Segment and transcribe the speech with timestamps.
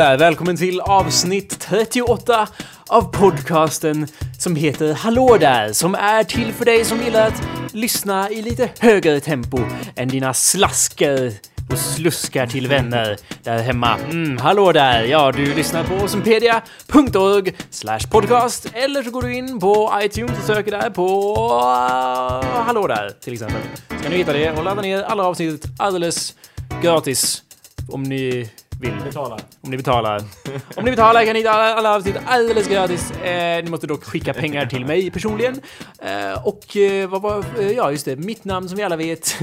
[0.00, 0.18] Där!
[0.18, 2.48] Välkommen till avsnitt 38
[2.86, 4.06] av podcasten
[4.38, 5.72] som heter Hallå där!
[5.72, 9.58] Som är till för dig som gillar att lyssna i lite högre tempo
[9.96, 11.32] än dina slaskar
[11.70, 13.98] och sluskar till vänner där hemma.
[14.10, 15.04] Mm, hallå där!
[15.04, 20.44] Ja, du lyssnar på sympedia.org slash podcast eller så går du in på iTunes och
[20.44, 23.60] söker där på ah, Hallå där till exempel.
[23.88, 26.34] Så kan du hitta det och ladda ner alla avsnitt alldeles
[26.82, 27.42] gratis
[27.88, 28.50] om ni
[28.80, 28.94] vill.
[29.04, 29.40] Betalar.
[29.60, 30.22] Om ni betalar.
[30.76, 33.10] Om ni betalar kan ni hitta alla, alla avsnitt alldeles gratis.
[33.10, 35.60] Eh, ni måste dock skicka pengar till mig personligen.
[35.98, 37.44] Eh, och eh, vad var...
[37.58, 38.16] Eh, ja, just det.
[38.16, 39.38] Mitt namn som vi alla vet.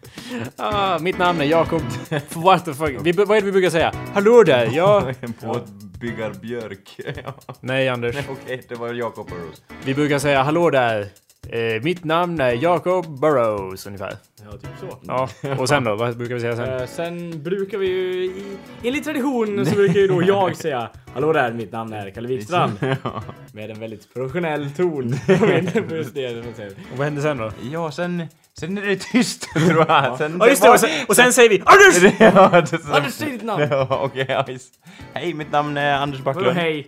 [0.56, 1.82] ah, mitt namn är Jakob.
[2.34, 2.96] What the fuck?
[3.02, 3.92] Vi, vad är det vi brukar säga?
[4.14, 4.70] Hallå där!
[4.72, 5.12] Ja...
[5.42, 7.00] Båtbyggarbjörk.
[7.24, 7.34] Ja.
[7.60, 8.16] Nej, Anders.
[8.28, 9.62] Okej, det var Jakob Burrows.
[9.84, 11.08] Vi brukar säga hallå där.
[11.46, 14.16] Eh, mitt namn är Jacob Burrows ungefär.
[14.44, 14.98] Ja, typ så.
[15.06, 15.94] Ja, och sen då?
[15.94, 16.68] Vad brukar vi säga sen?
[16.80, 18.42] Eh, sen brukar vi ju i
[18.82, 22.72] enligt tradition så brukar ju då jag säga Hallå där, mitt namn är Kalle Wikstrand.
[23.52, 25.14] Med en väldigt professionell ton.
[25.28, 26.70] Jag vet inte vad just det man säger.
[26.92, 27.50] Och vad händer sen då?
[27.72, 28.26] Ja, sen,
[28.58, 30.18] sen är det tyst tror jag.
[30.18, 30.70] Sen, Ja, just det!
[30.70, 32.14] Och sen, och sen säger vi Anders!
[32.18, 32.62] ja,
[32.96, 33.66] Anders, säg ditt namn!
[33.70, 34.74] Ja, okej, ja, visst.
[35.14, 36.58] Hej, mitt namn är Anders Vadå Backlund.
[36.58, 36.86] hej?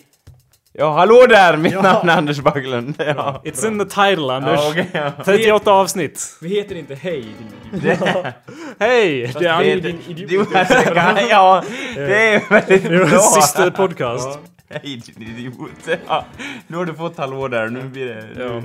[0.73, 1.57] Ja, hallå där!
[1.57, 1.83] Mitt Ja.
[1.83, 2.95] namn är Anders Backlund.
[2.99, 3.43] Ja.
[3.45, 4.61] It's in the title, Anders.
[4.61, 5.13] Ja, okej, ja.
[5.25, 6.37] 38 avsnitt.
[6.41, 7.25] Vi heter inte hej.
[7.71, 7.95] din- Det,
[8.79, 9.27] Hej!
[9.27, 9.83] Det är det är Anders.
[9.83, 10.49] din idiot.
[11.31, 11.65] Ja,
[11.95, 13.19] det är väldigt Det är vår bra.
[13.19, 14.39] sista podcast.
[14.71, 15.99] Hej din idiot.
[16.09, 16.25] Ja,
[16.67, 18.25] nu har du fått hallå där, nu blir det...
[18.45, 18.63] Ja.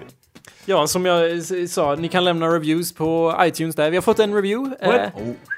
[0.67, 3.89] Ja, som jag sa, ni kan lämna reviews på iTunes där.
[3.89, 5.11] Vi har fått en review eh, What?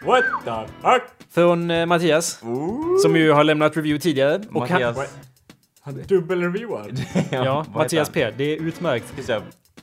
[0.05, 0.51] What the
[0.89, 1.01] fuck?
[1.33, 2.39] från eh, Mattias.
[2.43, 2.97] Oh.
[3.01, 4.41] Som ju har lämnat review tidigare.
[4.53, 4.95] Och han,
[5.87, 6.99] Han dubbelreviewad.
[7.31, 8.09] ja, vad Mattias?
[8.09, 8.31] P.
[8.37, 9.07] Det är utmärkt.
[9.07, 9.41] Ska jag säga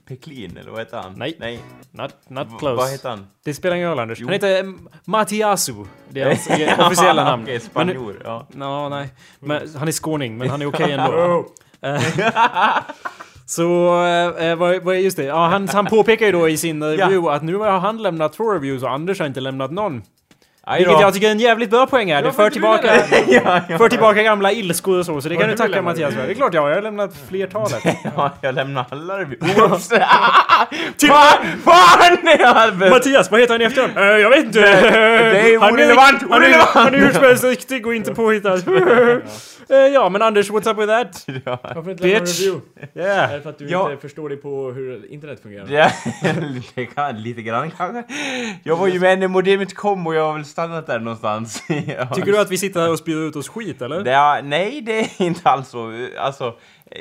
[0.08, 1.12] Peklin, eller vad heter han?
[1.16, 1.36] Nej.
[1.40, 1.60] Nej.
[1.90, 2.74] Not, not V- close.
[2.76, 3.26] Vad heter han?
[3.44, 4.18] Det spelar ingen roll, Anders.
[4.20, 4.26] Jo.
[4.26, 5.74] Han heter Mattiasu.
[6.08, 6.46] Det är hans
[6.78, 7.42] eh, officiella namn.
[7.42, 8.22] Okej, Men, spanjor.
[8.24, 8.46] Ja.
[8.52, 9.08] no, nej.
[9.40, 11.12] Men, han är skåning, men han är okej ändå.
[11.82, 11.90] Oh.
[11.90, 12.02] Eh,
[13.46, 15.24] Så, eh, eh, vad, vad är just det?
[15.24, 18.52] Ja, han, han påpekar ju då i sin review att nu har han lämnat två
[18.52, 20.02] reviews och Anders har inte lämnat någon.
[20.76, 22.22] Vilket jag tycker är en jävligt bra poäng här.
[22.22, 22.96] Det Varför för du tillbaka,
[23.28, 23.78] ja, ja.
[23.78, 26.22] för tillbaka gamla ilskor och så, så det kan du du tacka Mattias för.
[26.26, 27.84] Det är klart jag har, jag har lämnat flertalet.
[28.16, 29.18] ja, jag lämnar alla.
[29.70, 29.88] Oops!
[31.64, 32.18] Fan!
[32.90, 33.96] Mattias, vad heter han i efternamn?
[33.98, 34.60] Eh, jag vet inte.
[34.60, 36.68] det är orelevant, Han är, orelevant.
[36.70, 38.54] han är hur som helst riktig och inte påhittad.
[39.70, 41.26] Eh, ja, men Anders, what's up with that?
[41.44, 41.58] Ja.
[41.74, 42.40] Varför inte lämna en Bitch.
[42.40, 42.60] review?
[42.94, 43.32] Yeah.
[43.32, 43.90] Är det för att du Ja.
[43.90, 45.66] inte förstår dig på hur internet fungerar?
[45.68, 48.02] Ja, lite, grann- kanske.
[48.62, 51.62] Jag var ju med när modemet kom och jag har väl stannat där någonstans.
[51.68, 52.06] Ja.
[52.06, 54.04] Tycker du att vi sitter här och spyr ut oss skit, eller?
[54.04, 56.08] Det är, nej, det är inte alls så.
[56.18, 56.44] Alltså...
[56.90, 57.00] eh,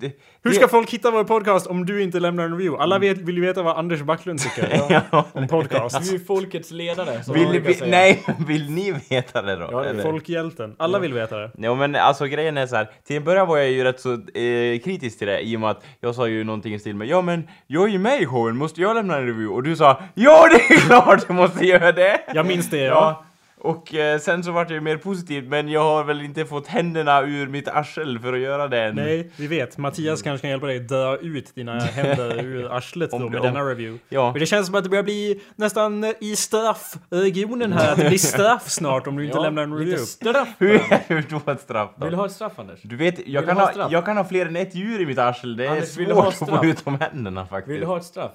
[0.00, 0.12] Det,
[0.44, 2.82] Hur ska folk hitta vår podcast om du inte lämnar en review?
[2.82, 5.24] Alla vet, vill ju veta vad Anders Backlund tycker Ja.
[5.32, 6.02] om podcast.
[6.02, 7.22] Du är ju folkets ledare.
[7.24, 9.68] som Vill, vi, nej, vill ni veta det då?
[9.72, 10.02] Ja, det är eller?
[10.02, 10.74] Folkhjälten.
[10.78, 11.50] Alla vill veta det.
[11.58, 12.90] Ja men alltså grejen är så här.
[13.06, 15.70] till en början var jag ju rätt så eh, kritisk till det i och med
[15.70, 18.26] att jag sa ju någonting i stil med Ja men jag är ju med i
[18.26, 19.54] showen, måste jag lämna en review?
[19.54, 22.20] Och du sa Ja det är klart du måste göra det!
[22.34, 22.84] Jag minns det, ja.
[22.94, 23.24] Ja.
[23.64, 26.66] Och eh, sen så vart jag ju mer positiv men jag har väl inte fått
[26.66, 28.94] händerna ur mitt arsel för att göra det än.
[28.94, 29.78] Nej, vi vet.
[29.78, 33.60] Mattias kanske kan hjälpa dig dö ut dina händer ur arslet då med om- denna
[33.60, 33.98] review.
[34.08, 34.30] Ja.
[34.32, 38.18] Men det känns som att det börjar bli nästan i straffregionen här, att det blir
[38.18, 40.06] straff snart om du inte Ja, lämnar en lite review.
[40.06, 40.48] straff.
[40.58, 42.04] Hur, hur då ett straff då?
[42.04, 42.80] Vill du ha ett straff Anders?
[42.82, 45.06] Du vet, jag Vill kan, ha ha, jag kan ha fler än ett djur i
[45.06, 45.56] mitt arsel.
[45.56, 47.74] Det är Anders, vill du ha svårt att få ut de händerna faktiskt.
[47.74, 48.30] Vill du ha ett straff?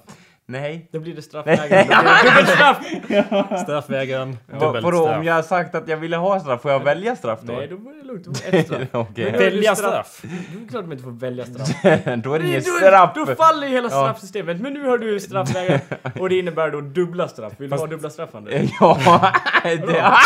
[0.50, 0.90] Nej.
[0.92, 2.78] Då blir det det dubbelstraff!
[3.64, 7.16] Straffvägran, dubbelt Vadå, om jag har sagt att jag ville ha straff, får jag välja
[7.16, 7.54] straff då?
[7.54, 8.26] Nej, då är det lugnt.
[8.26, 9.08] Då får du ett straff.
[9.18, 10.22] Är Välja det straff.
[10.22, 11.68] Det är klart att man inte får välja straff.
[12.24, 13.12] då är det inget straff!
[13.16, 14.62] Då faller ju hela straffsystemet.
[14.62, 15.80] Men nu har du straffvägen
[16.20, 17.54] och det innebär då dubbla straff.
[17.58, 18.72] Vill du ha dubbla straff Anders?
[18.80, 19.32] ja,
[19.64, 20.24] det,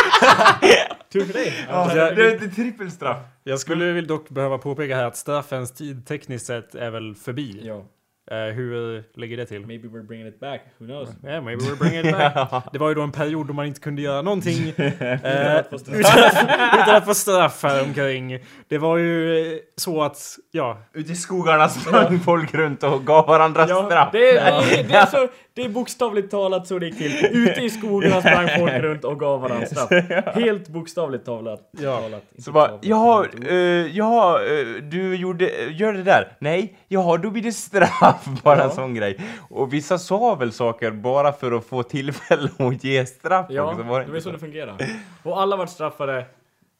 [1.14, 1.54] Tur för dig!
[1.70, 3.18] ja, det är trippelstraff.
[3.44, 7.62] Jag skulle väl dock behöva påpeka här att straffens tid tekniskt sett är väl förbi.
[7.64, 7.84] Ja.
[8.32, 9.66] Eh, hur ligger det till?
[9.66, 10.62] Maybe we're bringing it back.
[10.78, 11.10] Who knows?
[11.24, 12.64] Yeah, maybe we're bringing it back.
[12.72, 15.66] Det var ju då en period då man inte kunde göra någonting straff.
[15.88, 16.44] utan, att,
[16.82, 18.40] utan att få straff omkring.
[18.68, 23.28] Det var ju eh, så att, ja, Ute i skogarna sprang folk runt och gav
[23.28, 24.10] varandra Ja, straff.
[24.12, 27.26] det, är, det, det, är så, det är bokstavligt talat så det gick till.
[27.32, 29.90] Ute i skogarna sprang folk runt och gav varandra straff.
[30.36, 31.70] Helt bokstavligt talat.
[31.72, 31.98] Ja.
[32.02, 32.24] talat.
[32.40, 36.38] Så bara, jaha, uh, jaha, eh, du gjorde, eh, gör det där?
[36.40, 38.26] Nej, jaha, då blir det straff.
[38.44, 38.64] Bara Ja.
[38.64, 39.20] en sån grej.
[39.50, 43.84] Och vissa sa väl saker bara för att få tillfälle att ge straff Ja, också.
[43.84, 44.78] Var det var så det fungerar.
[45.24, 46.26] Och alla vart straffade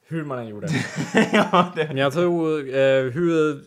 [0.08, 0.68] hur man än gjorde.
[1.34, 3.60] ja, det, men jag tror, eh, hur,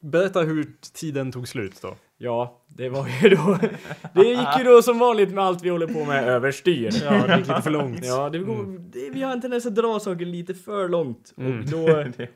[0.00, 1.94] berätta hur tiden tog slut då.
[2.18, 3.58] Ja, det var ju då...
[4.12, 6.90] Det gick ju då som vanligt med allt vi håller på med överstyr.
[7.04, 8.04] Ja, det gick lite för långt.
[8.04, 11.34] Ja, det går, det, vi har en tendens att dra saker lite för långt.
[11.38, 11.58] Mm.
[11.58, 11.86] Och då,
[12.16, 12.34] det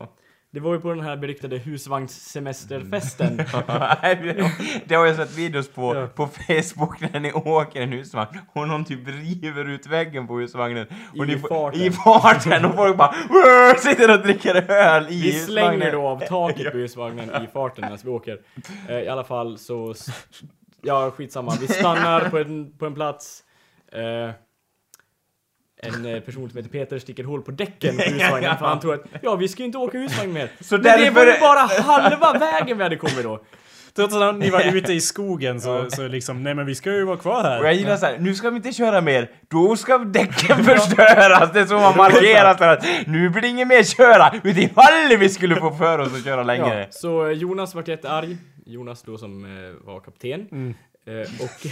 [0.61, 3.37] var ju på den här beryktade husvagnssemesterfesten.
[4.87, 6.06] det har jag sett videos på, Ja.
[6.06, 10.87] på Facebook när ni åker en husvagn och någon typ river ut väggen på husvagnen.
[11.19, 11.81] Och I ni farten.
[11.81, 13.14] I farten och folk bara
[13.79, 15.93] sitter och dricker öl i Vi slänger husvagnen.
[15.93, 18.38] då av taket på husvagnen i farten när vi åker.
[18.88, 19.94] Eh, I alla fall så...
[20.82, 21.52] Ja, skitsamma.
[21.61, 23.43] Vi stannar på en, på en plats.
[25.82, 28.94] En eh, person som heter Peter sticker hål på däcken på husvagnen för han tror
[28.94, 30.50] att ja, vi ska ju inte åka husvagn mer.
[30.61, 33.41] Så Men det var ju bara halva vägen vi hade kommit då.
[33.94, 37.05] Trots att ni var ute i skogen så, så liksom, nej men vi ska ju
[37.05, 37.61] vara kvar här.
[37.61, 41.53] Och jag gillar såhär, nu ska vi inte köra mer, då ska däcken förstöras!
[41.53, 45.29] Det är så man markerar för att nu blir det inget mer köra, utifall vi
[45.29, 46.81] skulle få för oss att köra längre.
[46.81, 48.37] Ja, så eh, Jonas vart jättearg.
[48.67, 50.49] Jonas då som eh, var kapten.
[50.53, 50.75] Mm.
[51.41, 51.67] Och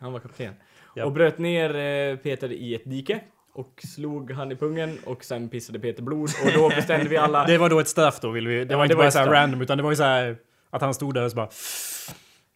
[0.00, 0.54] han var kapten.
[0.94, 1.04] Ja.
[1.04, 3.20] Och bröt ner eh, Peter i ett dike.
[3.54, 6.30] Och slog han i pungen och sen pissade Peter blod.
[6.44, 7.44] Och då bestämde vi alla...
[7.46, 8.64] Det var då ett straff då, vill vi.
[8.64, 9.34] Det Ja, var inte det bara ett så här straff.
[9.36, 10.36] random, utan det var ju så här
[10.70, 11.48] att han stod där och så bara...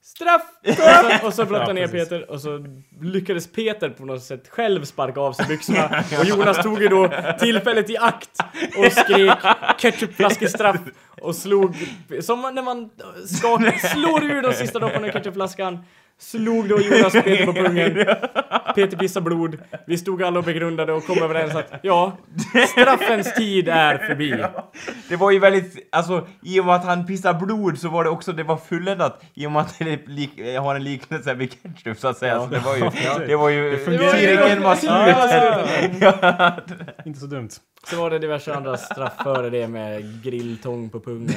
[0.02, 0.42] Straff!
[0.68, 0.74] Och
[1.20, 1.88] så, och så bröt Ja, han ner.
[1.88, 2.64] Peter och så
[3.00, 6.04] lyckades Peter på något sätt själv sparka av sig byxorna.
[6.18, 7.10] Och Jonas tog ju då
[7.40, 8.38] tillfället i akt
[8.78, 9.38] och skrek
[9.78, 10.80] ketchupflaskestraff
[11.22, 11.76] och slog,
[12.20, 12.90] som när man
[13.26, 15.78] skak, slår ur de sista dropparna i ketchupflaskan.
[16.18, 17.94] Slog då Jonas Peter på pungen.
[18.74, 19.58] Peter pissade blod.
[19.86, 22.16] Vi stod alla och begrundade och kom överens att ja,
[22.68, 24.44] straffens tid är förbi.
[25.08, 28.10] Det var ju väldigt, alltså i och med att han pissar blod så var det
[28.10, 31.98] också, det var fulländat i och med att det lik, har en liknelse med ketchup
[31.98, 32.40] så att säga.
[32.40, 32.90] Så det var ju,
[33.26, 33.78] det var ju...
[33.78, 34.12] fungerar.
[34.12, 34.90] Tillräckligt var slut.
[37.06, 37.50] Inte så dumt.
[37.86, 41.34] Så var det diverse andra straff före det med grilltång på pungar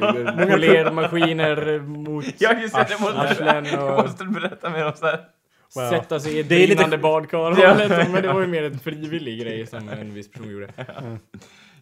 [0.00, 4.92] och polermaskiner mot Ja just det, det måste, arslen du och måste berätta mer om
[4.96, 5.20] så här.
[5.74, 5.90] Wow.
[5.90, 7.38] sätta sig i ett Det är lite- badkar.
[7.62, 7.74] Ja.
[8.12, 10.68] Men det var ju mer en frivillig grej som en viss person gjorde.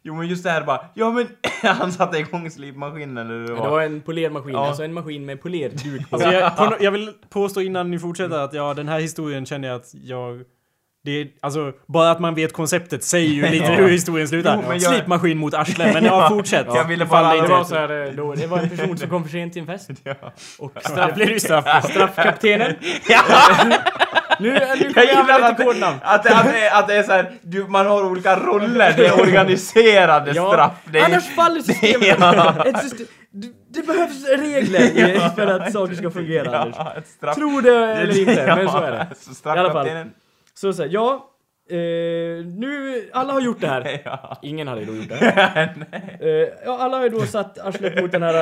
[0.03, 1.27] Jo men just det här bara, ja men
[1.75, 3.71] han satte igång slipmaskinen eller det Det var.
[3.71, 4.67] var en polermaskin, Ja.
[4.67, 6.17] alltså en maskin med polerduk på.
[6.17, 9.69] Alltså jag, på, jag vill påstå innan ni fortsätter att ja, den här historien känner
[9.69, 10.43] jag att jag...
[11.09, 14.55] Det är, alltså, bara att man vet konceptet säger ju lite hur historien slutar.
[14.63, 16.67] Jo, men jag- Slipmaskin mot arslen, men ja, fortsätt.
[16.75, 19.23] Jag ville bara- det inte var, så här, då, det var en person som kom
[19.25, 19.91] för sent till en fest.
[20.59, 21.89] Och Där straff, ju straff på.
[21.89, 22.75] straffkaptenen.
[24.41, 25.97] Nu, nu kommer Jag använda att, lite kodnamn.
[26.03, 29.21] att, att, att, det, att det är såhär, du, man har olika roller, det är
[29.21, 30.73] organiserade Ja, straff.
[30.85, 32.17] Det är, annars faller systemet.
[32.21, 32.65] Ja.
[32.67, 33.49] Ett system, det,
[33.81, 37.37] det behövs regler för att saker ska fungera ja, ett straff.
[37.37, 39.07] Tro det eller inte, men så är det.
[39.21, 39.87] Så I alla fall.
[40.61, 41.25] Så säger ja,
[41.71, 41.77] eh,
[42.47, 44.01] nu, alla har gjort det här.
[44.05, 44.39] Ja.
[44.43, 45.75] Ingen hade då gjort det här.
[46.21, 46.29] Eh,
[46.65, 48.35] ja, alla har ju då satt arslet mot den här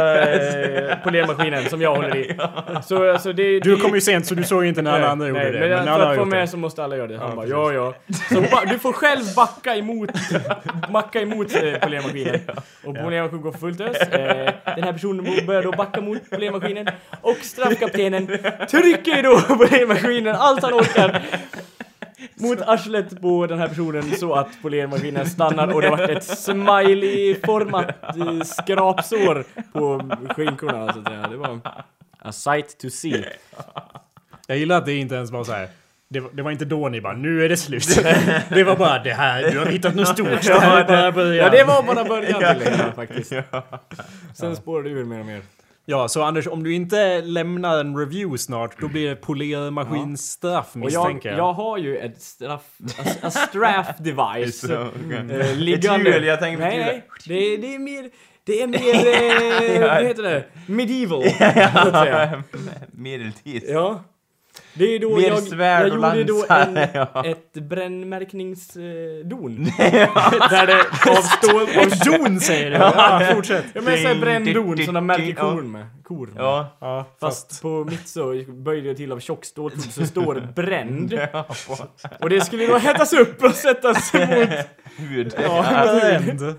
[0.90, 2.36] eh, polermaskinen som jag håller i.
[2.84, 5.28] Så, alltså det, Du det- kom ju sent så du såg inte när alla andra
[5.28, 5.58] gjorde nej, det.
[5.60, 6.46] Men, Men, för alla att få gjort med det.
[6.48, 7.18] så måste alla göra det.
[7.18, 7.94] Han Ja, bara, ja ja.
[8.28, 10.10] Så ba, du får själv backa emot,
[10.92, 12.40] backa emot eh, polermaskinen.
[12.84, 13.96] Och polermaskinen går fullt ös.
[14.00, 16.86] Eh, den här personen börjar då backa mot polermaskinen.
[17.20, 18.26] Och straffkaptenen
[18.70, 21.22] trycker då på polermaskinen allt han orkar.
[22.34, 27.88] Mot arslet på den här personen så att polermaskinen stannar och det vart ett smiley-format
[28.16, 30.92] eh, skrapsår på skinkorna.
[30.92, 31.00] Så.
[31.00, 31.60] Det var
[32.18, 33.24] a sight to see.
[34.46, 35.68] Jag gillar att det inte ens var så här.
[36.08, 37.96] Det var, det var inte då ni bara, nu är det slut.
[38.48, 40.26] det var bara det här, du har hittat något stort.
[40.42, 41.44] Det här är bara början.
[41.44, 43.32] Ja, det var bara början till det hela faktiskt.
[44.34, 45.42] Sen spårade det ur mer och mer.
[45.88, 50.76] Ja, så Anders, om du inte lämnar en review snart, då blir det polermaskinstraff Och
[50.76, 51.38] jag, misstänker jag.
[51.38, 52.62] jag har ju ett straff,
[52.98, 55.40] a, a straff device Så, okej.
[55.40, 56.10] eh, liggande.
[56.10, 58.10] hjul, jag tänker på nej, ett nej, det, är- det är mer,
[58.44, 60.44] det är mer, eh, vad heter det?
[60.66, 61.22] Medieval,
[62.02, 62.42] säga.
[62.92, 63.62] Medeltid.
[63.68, 64.04] Ja.
[64.78, 67.24] Det är då Mer jag, svärd jag gjorde då en, ja.
[67.24, 69.64] ett brännmärkningsdon.
[70.50, 71.62] Där det av stål...
[71.78, 72.76] Av Don säger du!
[72.76, 73.64] Ja, fortsätt.
[73.72, 75.62] Ja men såhär bränndon som de märker ding, kor ja.
[75.62, 75.86] med.
[76.04, 76.44] Kor med.
[76.44, 76.76] Ja.
[76.80, 81.12] Ja, Fast på mitt så böjde jag till av tjock ståltråd så det står bränd.
[81.32, 81.76] Ja, på
[82.20, 84.22] Och det skulle då hettas upp och sättas mot...
[84.96, 85.34] hud.
[85.42, 85.64] Ja,
[86.00, 86.54] Bränd.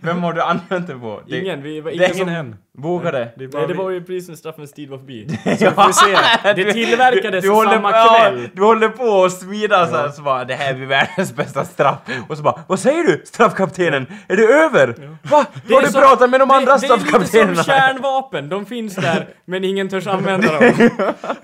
[0.00, 1.20] Vem har du använt det på?
[1.28, 2.28] Det, Ingen, vi var ingen som...
[2.28, 2.56] Ingen.
[2.78, 3.32] Vågade?
[3.36, 5.28] Det Nej, det var ju precis när straffens tid var förbi.
[5.44, 6.18] Så vi får se.
[6.64, 8.48] Det tillverkades du håller, samma ja, kväll.
[8.54, 11.98] du håller på att smida så här, så bara det här blir världens bästa straff.
[12.28, 14.06] Och så bara, vad säger du straffkaptenen?
[14.28, 14.86] Är det över?
[15.30, 15.46] Va?
[15.66, 17.62] Det Har du som- pratat med de andra det, det är lite som straffkaptenerna?
[17.62, 20.72] kärnvapen, de finns där men ingen törs använda dem.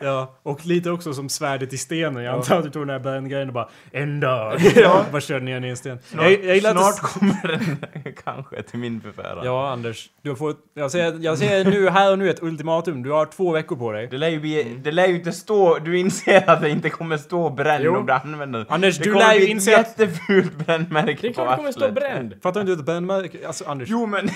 [0.01, 2.23] Ja, och lite också som svärdet i stenen.
[2.25, 4.61] Jag antar att du tog den här bränngrejen och bara En dag.
[4.77, 5.05] Ja.
[5.13, 5.99] Bara körde ner den i en sten.
[6.17, 7.79] Jag, jag att Snart kommer en
[8.25, 9.45] Kanske till min förfäran.
[9.45, 10.11] Ja, Anders.
[10.23, 13.03] Du har fått, jag, ser, jag ser nu här och nu ett ultimatum.
[13.03, 14.07] Du har två veckor på dig.
[14.11, 17.17] Det lär, ju bli, det lär ju inte stå, du inser att det inte kommer
[17.17, 17.97] stå bränd Jo.
[17.97, 18.69] om du använder den.
[18.71, 21.51] Anders, det du kommer lär ju bli ett inse att- jättefult brännmärke Det är klart
[21.51, 22.35] det kommer stå bränd.
[22.43, 23.47] Fattar inte du ett brännmärke?
[23.47, 24.29] Alltså Anders, Jo men,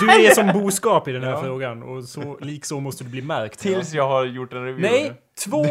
[0.00, 3.22] du är som boskap i den här frågan och så, lik så måste du bli
[3.22, 3.58] märkt.
[3.58, 4.90] tills jag har gjort en review.
[4.98, 5.12] Nej,
[5.44, 5.66] två...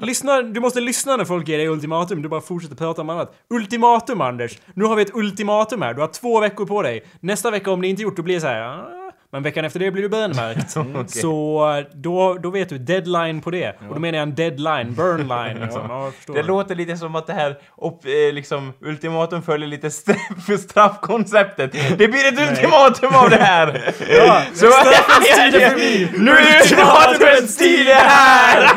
[0.00, 2.22] lyssna, du måste lyssna när folk ger dig ultimatum.
[2.22, 3.34] Du bara fortsätter prata om annat.
[3.50, 4.58] Ultimatum, Anders!
[4.74, 5.94] Nu har vi ett ultimatum här.
[5.94, 7.04] Du har två veckor på dig.
[7.20, 8.99] Nästa vecka, om det inte gjort, då blir det så här...
[9.32, 10.70] Men veckan efter det blir du brännmärkt.
[11.20, 13.76] Så eh, då, då vet du, deadline på det.
[13.88, 15.82] Och då menar jag en deadline, burn line liksom.
[15.88, 16.34] Ja, förstår.
[16.34, 21.72] Det låter lite som att det här upp, eh, liksom, ultimatum följer lite straff, straffkonceptet.
[21.72, 23.94] Det blir ett ultimatum av det här!
[24.08, 26.08] Ja, Så, straffens tid är förbi!
[26.18, 28.70] Nu är ultimatumets tid är här!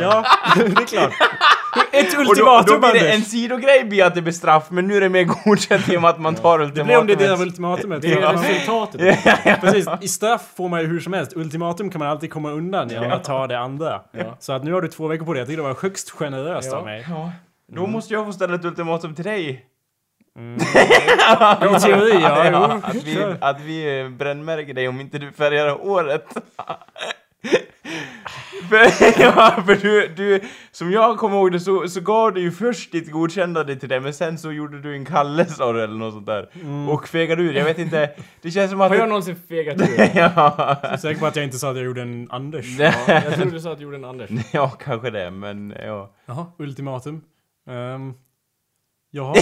[0.00, 0.24] Ja,
[0.56, 1.12] det är klart.
[1.92, 4.86] Ett Och då, ultimatum, då blir det en sidogrej blir att det blir straff, men
[4.88, 7.12] nu är det mer godkänt i och med att man tar Det blir om det
[7.12, 7.96] är del av ultimatumet.
[7.96, 8.02] ultimatumet.
[8.02, 8.54] Det är Ja.
[8.54, 9.60] resultatet.
[9.60, 11.32] Precis, i straff får man ju hur som helst.
[11.36, 14.00] Ultimatum kan man alltid komma undan genom att ta det andra.
[14.12, 14.36] Ja.
[14.38, 15.40] Så att nu har du två veckor på dig.
[15.40, 16.78] Jag tycker det var högst generöst Ja.
[16.78, 17.06] av mig.
[17.10, 17.32] Ja,
[17.72, 19.66] då måste jag få ställa ett ultimatum till dig.
[20.36, 22.44] I teori, ja.
[22.50, 26.26] Ja, Jo, att vi, att vi brännmärker dig om inte du färgar håret.
[28.68, 28.76] för,
[29.20, 30.40] ja, för du, du,
[30.70, 34.00] som jag kommer ihåg det så, så gav du ju först ditt godkännande till det,
[34.00, 36.48] men sen så gjorde du en kallelse av det eller något sånt där.
[36.88, 38.10] Och fegade ur, jag vet inte,
[38.42, 38.90] det känns som att...
[38.90, 39.98] Har jag någonsin fegat ur?
[40.14, 42.78] ja, är säker på att jag inte sa att jag gjorde en Anders.
[42.78, 44.30] Ja, jag tror du sa att du gjorde en Anders.
[44.52, 46.14] ja, kanske det, men ja.
[46.26, 47.22] Jaha, ultimatum.
[47.68, 48.14] Um,
[49.10, 49.34] jaha.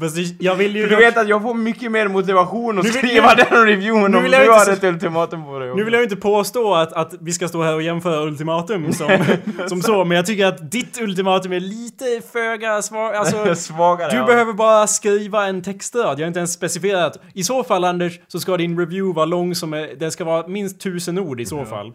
[0.00, 0.82] Fast det- jag vill ju...
[0.82, 4.28] För du vet att jag får mycket mer motivation att skriva den reviewen om du
[4.28, 5.74] jag inte har ett ultimatum på dig.
[5.74, 8.92] Nu vill jag ju inte påstå att, att vi ska stå här och jämföra ultimatum
[8.92, 9.18] som,
[9.68, 13.12] som så, men jag tycker att ditt ultimatum är lite föga svar.
[13.12, 14.10] Alltså, Svagare.
[14.10, 14.26] Du ja.
[14.26, 17.20] behöver bara skriva en textrad, jag har inte ens specifierat.
[17.34, 20.46] I så fall Anders, så ska din review vara lång som är, den ska vara
[20.46, 21.92] minst tusen ord i så fall.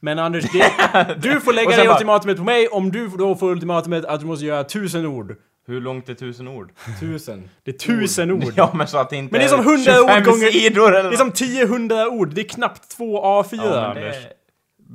[0.00, 4.04] Men Anders, det, du får lägga det ultimatumet på mig om du då får ultimatumet
[4.04, 5.36] att du måste göra tusen ord.
[5.66, 6.72] Hur långt är tusen ord?
[7.00, 7.48] Tusen.
[7.64, 8.52] Det är tusen ord.
[8.56, 10.96] Ja, men så att det inte Men det är som 100 ord 25 gånger- sidor
[10.96, 14.14] eller Det är som 10 ord, det är knappt två A4 Ja, Anders.
[14.16, 14.32] det-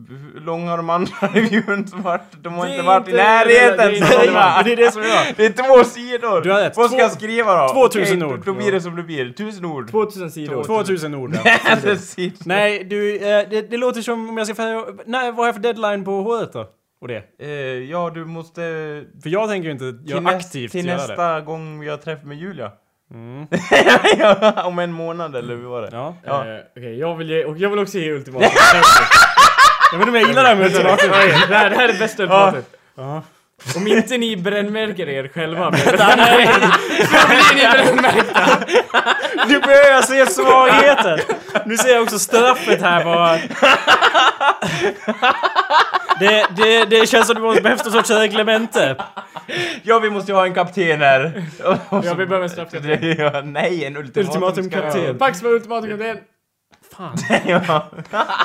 [0.09, 2.21] Hur långa har de andra reviewen varit?
[2.41, 4.53] De har Det är inte varit i inte- närheten det är inte långa.
[4.55, 5.33] men det är det som är.
[5.37, 6.41] Det är två sidor!
[6.41, 6.77] Du har rätt.
[6.77, 7.73] Vad ska Två- jag skriva då?
[7.73, 8.45] 2000 Okej, ord.
[8.45, 9.31] Då, blir det som det blir.
[9.33, 9.91] Tusen ord.
[9.91, 10.63] 2000 sidor.
[10.63, 11.37] 2000 ord.
[12.45, 14.63] Nej, du, eh, det, det låter som om jag ska.
[15.05, 16.69] Nej, vad har jag för deadline på håret då?
[17.01, 17.23] Och det?
[17.39, 17.49] Eh,
[17.91, 18.61] ja, du måste...
[19.23, 21.07] För jag tänker ju inte göra Till, näs- aktivt till göra det.
[21.07, 22.71] nästa gång vi har träff med Julia.
[23.13, 23.47] Mm.
[24.65, 25.89] om en månad eller hur var det?
[25.91, 26.15] Ja.
[26.25, 26.47] Ja.
[26.47, 28.49] Eh, Okej, jag vill ge, och jag vill också ge ultimatum.
[29.91, 31.09] Jag vet inte om jag gillar det här med ultimatum.
[31.11, 32.65] Det, här, det här är det bästa ultimatet.
[32.95, 33.23] Ja.
[33.75, 36.45] Om inte ni brännmärker er själva med det här,
[37.05, 38.45] så blir ni brännmärkta.
[39.47, 41.19] Nu börjar jag se svagheten!
[41.65, 43.37] Nu ser jag också straffet här bara.
[46.19, 48.95] Det, det, det känns som det måste behövs någon sorts reglemente.
[49.83, 51.43] Ja, vi måste ju ha en kapten här.
[51.89, 53.15] Ja, vi behöver en straffkapten.
[53.17, 54.43] ja, nej, en ultimatum.
[54.43, 55.17] Ultimatumkapten.
[55.17, 56.17] Pax för ultimatumkapten.
[56.97, 57.17] Fan.
[57.45, 57.91] ja.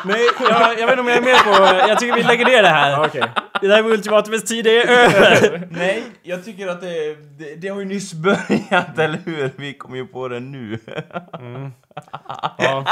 [0.04, 1.88] Nej, jag, jag vet inte om jag är med på...
[1.88, 3.04] Jag tycker vi lägger ner det här.
[3.04, 3.22] Okej.
[3.60, 5.68] Det där med ultimatumets tid är över.
[5.70, 9.50] Nej, jag tycker att det, det, det har ju nyss börjat, eller hur?
[9.56, 10.78] Vi kommer ju på det nu.
[12.58, 12.84] Ja.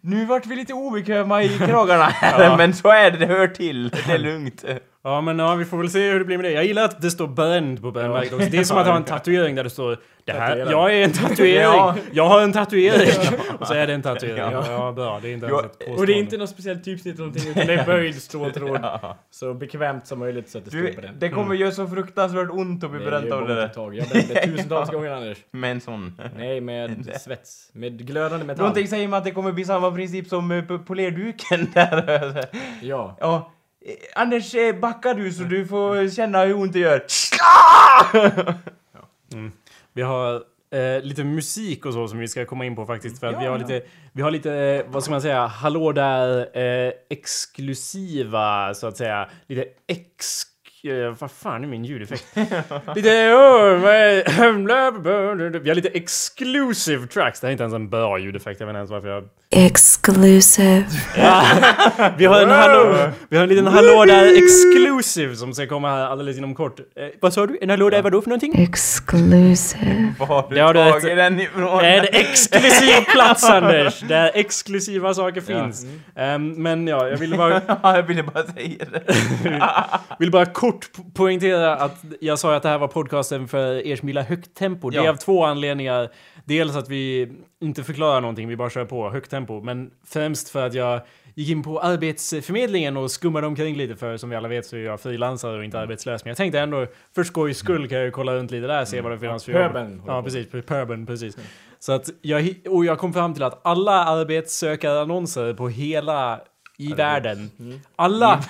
[0.00, 3.88] Nu vart vi lite obekväma i kragarna här, men så är det, det hör till.
[3.88, 4.64] Det är lugnt.
[5.04, 6.50] Ja men ja, vi får väl se hur det blir med det.
[6.52, 8.48] Jag gillar att det står bränd på brännmärket också.
[8.50, 11.12] Det är som att ha en tatuering där det står det här, jag är en
[11.12, 11.62] tatuering.
[11.62, 11.96] Ja.
[12.12, 13.08] Jag har en tatuering.
[13.58, 14.36] Och så är det en tatuering.
[14.38, 14.64] Ja.
[14.68, 15.20] Ja, bra.
[15.22, 15.98] Det är inte ens ett.
[15.98, 18.80] Och det är inte något speciellt typsnitt eller någonting, utan det är böjd ståltråd.
[18.82, 19.16] Ja.
[19.30, 21.18] Så bekvämt som möjligt så att det står på den.
[21.18, 23.68] det kommer göra så fruktansvärt ont att bli bränd av det där.
[23.68, 23.94] Tag.
[23.94, 25.38] Jag brände tusentals gånger Anders.
[25.50, 26.20] Med en sån.
[26.36, 27.70] Nej, med svets.
[27.72, 28.62] Med glödande metall.
[28.62, 32.44] Någonting säger mig att det kommer bli samma princip som eh, polerduken där.
[32.82, 33.16] Ja.
[33.20, 33.52] Ja.
[33.84, 37.04] Eh, Anders, eh, backa du så du får känna hur ont det gör.
[39.92, 40.34] Vi har
[40.70, 43.20] eh, lite musik och så som vi ska komma in på faktiskt.
[43.20, 43.50] För att vi Ja.
[43.50, 48.86] har lite, vi har lite, eh, vad ska man säga, hallå där, eh, exklusiva så
[48.86, 49.28] att säga.
[49.46, 50.42] Lite ex...
[50.84, 52.24] Eh, vad fan är min ljudeffekt?
[52.96, 53.08] lite...
[53.32, 53.80] Oh,
[55.62, 57.40] vi har lite exclusive tracks.
[57.40, 58.60] Det här är inte ens en bra ljudeffekt.
[58.60, 59.24] Jag vet inte ens varför jag...
[59.50, 60.84] Exclusive.
[62.16, 66.04] Vi har en hallå, vi har en liten hallå där exclusive som ska komma här
[66.06, 66.80] alldeles inom kort.
[66.80, 66.84] Eh,
[67.20, 67.58] vad sa du?
[67.62, 68.62] En hallå där vadå för någonting?
[68.62, 70.14] Exclusive.
[70.18, 71.78] Var har du tagit den ifrån?
[71.78, 74.00] Det är en exklusiv plats Anders!
[74.00, 75.86] Där exklusiva saker finns.
[76.16, 79.02] Ehm, men ja, jag ville bara, Ja, jag ville bara säga det.
[80.18, 83.86] vill bara kort kort po- poängtera att jag sa att det här var podcasten för
[83.86, 84.90] er som gillar högt tempo.
[84.90, 85.10] Det är Ja.
[85.10, 86.08] av två anledningar.
[86.44, 89.60] Dels att vi inte förklarar någonting, vi bara kör på högt tempo.
[89.60, 91.00] Men främst för att jag
[91.34, 94.80] gick in på Arbetsförmedlingen och skummade omkring lite för som vi alla vet så är
[94.80, 96.24] jag frilansare och inte arbetslös.
[96.24, 99.00] Men jag tänkte ändå, för skojs skull kan jag ju kolla runt lite där, se
[99.00, 99.60] vad det finns för jobb.
[100.06, 100.46] Ja, precis.
[100.66, 101.36] Pöbeln, precis.
[101.78, 106.40] Så att jag, och jag kom fram till att alla arbetssökarannonser på hela
[106.90, 107.50] i världen.
[107.96, 108.42] Alla,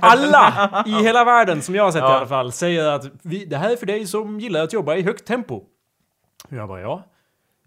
[0.00, 2.16] alla i hela världen som jag har sett i Ja.
[2.16, 5.02] alla fall säger att vi, det här är för dig som gillar att jobba i
[5.02, 5.62] högt tempo.
[6.48, 7.02] Jag bara ja.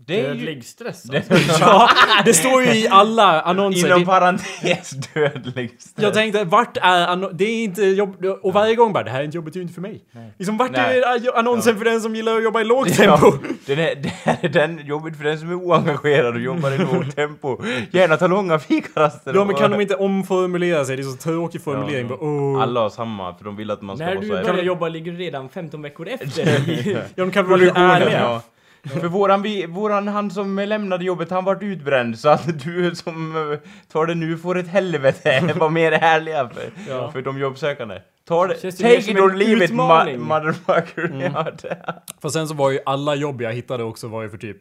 [0.06, 1.34] Det är ju Dödlig stress alltså.
[1.60, 1.90] Ja,
[2.26, 3.88] det står ju i alla annonser.
[3.88, 5.94] inom parentes dödlig stress.
[6.04, 8.26] jag tänkte, vart är anno- Det är inte jobb...
[8.42, 10.02] Och varje gång bara, det här är inte jobbet ju inte för mig.
[10.38, 11.00] Liksom, vart Nej.
[11.02, 13.38] är annonsen för den som gillar att jobba i lågt Ja, tempo?
[13.66, 16.78] den är, det här är den jobbigt för den som är oengagerad och jobbar i
[16.78, 17.62] lågt tempo.
[17.92, 19.34] Gärna ta långa fikaraster.
[19.36, 20.96] Ja men kan de inte omformulera sig?
[20.98, 22.08] Det är så tråkig formulering.
[22.10, 22.18] Ja.
[22.18, 22.62] Bara, åh.
[22.62, 24.44] Alla har samma, för de vill att man ska När vara du så här.
[24.44, 26.62] börjar jobba ligger du redan 15 veckor efter.
[26.92, 28.42] Ja, de kan vara lite ärliga.
[28.84, 28.90] Ja.
[29.00, 32.20] För våran, vi, våran, han som lämnade jobbet, han vart utbränd.
[32.20, 33.60] Så att du som eh,
[33.92, 35.54] tar det nu får ett helvete.
[35.60, 37.12] Var mer ärliga för, Ja.
[37.12, 38.02] för de jobbsökande.
[38.28, 41.32] Ta det, Känns det take it or leave it, ma- motherfucker.
[41.36, 42.02] Ja, det.
[42.22, 44.58] För sen så var ju alla jobb jag hittade också var ju för typ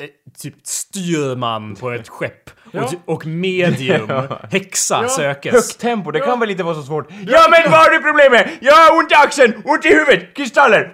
[0.00, 0.06] eh,
[0.38, 2.50] Typ styrman på ett skepp.
[2.74, 2.90] Ja.
[3.04, 4.10] Och, medium.
[4.50, 5.52] Häxa sökes.
[5.52, 7.08] Högt tempo, det kan väl inte vara så svårt?
[7.10, 8.50] Ja men vad har du problem med?
[8.60, 10.92] Jag har ont i axeln, ont i huvudet, kristaller!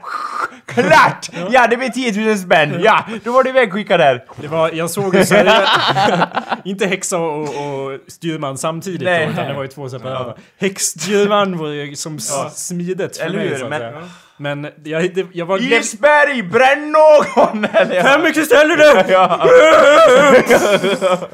[0.67, 1.31] Klart!
[1.51, 3.05] Ja det blir 10 000 spänn, ja!
[3.25, 4.25] Då var du ivägskickad där.
[4.37, 5.69] Det var, jag såg ju seriöst...
[6.65, 9.27] inte häxa och, och styrman samtidigt Nej.
[9.27, 10.41] då, utan det var ju två separata.
[10.59, 12.19] Häxstyrman var ju som
[12.55, 13.57] smidet för Eller mig hur?
[13.57, 14.11] så att Men-.
[14.41, 15.59] Men jag, det, jag var...
[15.59, 17.65] Isberg, bränn någon!
[17.73, 19.13] Eller Hur mycket ställer du?
[19.13, 19.49] Ja.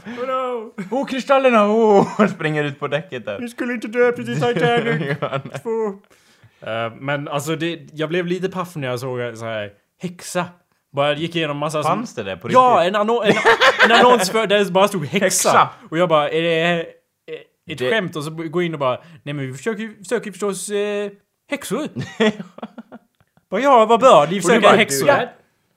[0.07, 0.73] Oh no!
[0.91, 1.69] Åh, kristallerna!
[1.71, 2.27] Åh!
[2.35, 3.39] Springer ut på däcket där.
[3.41, 5.17] Du skulle inte dö precis Titanic.
[5.21, 5.41] Ja.
[5.63, 5.87] Två.
[6.71, 9.71] Eh, men alltså det, jag blev lite paff när jag såg så här
[10.03, 10.45] häxa.
[10.93, 11.83] Bara gick igenom massa...
[11.83, 12.89] som- Fanns det där på Ja, riktigt?
[12.95, 13.33] en, anno en,
[13.85, 15.25] en annons för, där det bara stod häxa.
[15.25, 15.69] Häxa.
[15.91, 16.87] Och jag bara, är det
[17.71, 18.17] ett Det- skämt?
[18.17, 21.11] Och så går jag in och bara, nej men vi försöker, försöker förstås eh,
[21.49, 21.89] häxor.
[23.87, 25.09] vad bra, ni försöker bara, häxor.
[25.09, 25.29] ja.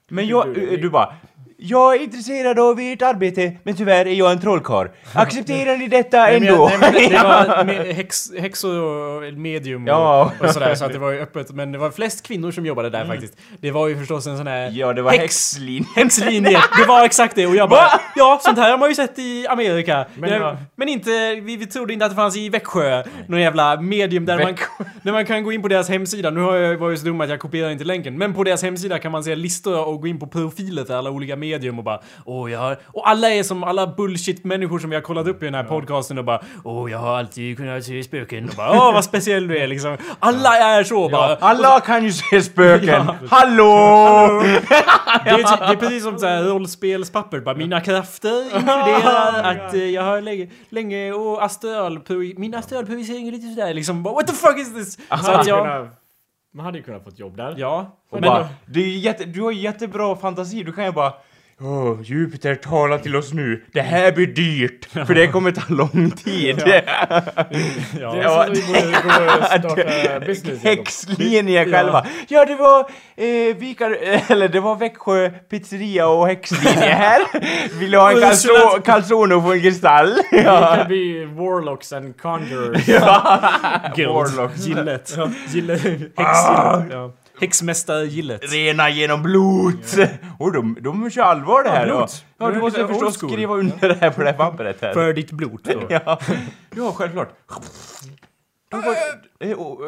[0.08, 1.16] Men jag, du bara
[1.62, 4.88] jag är intresserad av ert arbete, men tyvärr är jag en trollkarl.
[5.13, 6.78] Accepterar ni detta Nej, men jag- ändå?
[6.82, 10.32] nej, men det, var med, häx, häxor och medium Ja.
[10.39, 11.52] och, och sådär, så att det var ju öppet.
[11.52, 13.34] Men det var flest kvinnor som jobbade där faktiskt.
[13.62, 15.58] Det var ju förstås en sån här Ja, det var häx,
[15.95, 16.60] häxlinje.
[16.82, 17.48] Det var exakt det.
[17.48, 20.06] Och jag bara, ja, sånt här har man ju sett i Amerika.
[20.15, 20.58] Men, Men, ja.
[20.76, 23.04] men inte, vi, vi trodde inte att det fanns i Växjö.
[23.28, 24.56] Någon jävla medium där man,
[25.04, 26.30] där man kan gå in på deras hemsida.
[26.30, 28.17] Nu har jag var ju så dum att jag kopierar inte länken.
[28.17, 31.10] Men på deras hemsida kan man se listor och gå in på profiler för alla
[31.12, 35.02] olika medium och bara, åh jag har, Och alla är som alla bullshit-människor som har
[35.02, 38.50] kollat upp i den här podcasten och bara, åh jag har alltid kunnat se spöken.
[38.50, 39.98] Och bara, åh vad speciell du är liksom.
[40.20, 41.36] Alla är så bara.
[41.36, 42.90] Alla kan ju se spöken!
[43.10, 43.16] Ja.
[43.30, 44.42] Hallå!
[45.24, 47.40] Det är, ty- det är precis som så här rollspelspapper.
[47.40, 52.00] Bara, mina krafter inkluderar att eh, jag har länge, länge och astral...
[52.38, 54.04] Min astralprovisering är lite sådär liksom.
[54.04, 55.10] Bara, What the fuck is this?
[55.10, 55.90] Man Så att ju jag...
[56.54, 57.56] man hade ju kunnat fått jobb där.
[57.58, 57.98] Ja.
[58.12, 58.40] Och Men, bara,
[58.76, 61.14] är ju jätte, du har jättebra fantasi, du kan ju bara
[61.62, 63.63] Åh, Jupiter tala till oss nu.
[63.74, 66.56] Det här blir dyrt, för det kommer ta lång tid.
[66.60, 66.65] ja.
[66.65, 66.84] Det är
[68.00, 70.63] Ja, så att vi borde gå och starta business.
[70.63, 72.06] Häxlinje själva.
[72.28, 72.80] Ja, det var
[73.15, 73.91] eh, Vikar,
[74.32, 77.22] eller det var Växjö pizzeria och häxlinje här.
[77.80, 80.13] Vill du ha en Och calzo, Sula- calzone och få en kristall?
[80.32, 80.76] Ja.
[80.78, 82.86] kan bli warlocks and conjurers.
[83.95, 84.10] Guild.
[84.12, 84.65] Warlocks.
[84.67, 85.17] Gillet.
[85.48, 85.82] Gillet.
[85.84, 86.82] Häx, Ah.
[86.91, 87.12] ja.
[87.39, 88.54] Häxmästare Gillet.
[88.54, 89.75] Rena genom blod!
[90.39, 91.99] Och de, de kör allvar det här blod.
[91.99, 92.08] då.
[92.45, 94.93] Ja, du måste förstås skriva under det här på det här pappret här.
[94.93, 95.82] För ditt blod då.
[95.89, 96.19] Ja,
[96.75, 97.30] ja självklart.
[98.72, 98.96] Då var,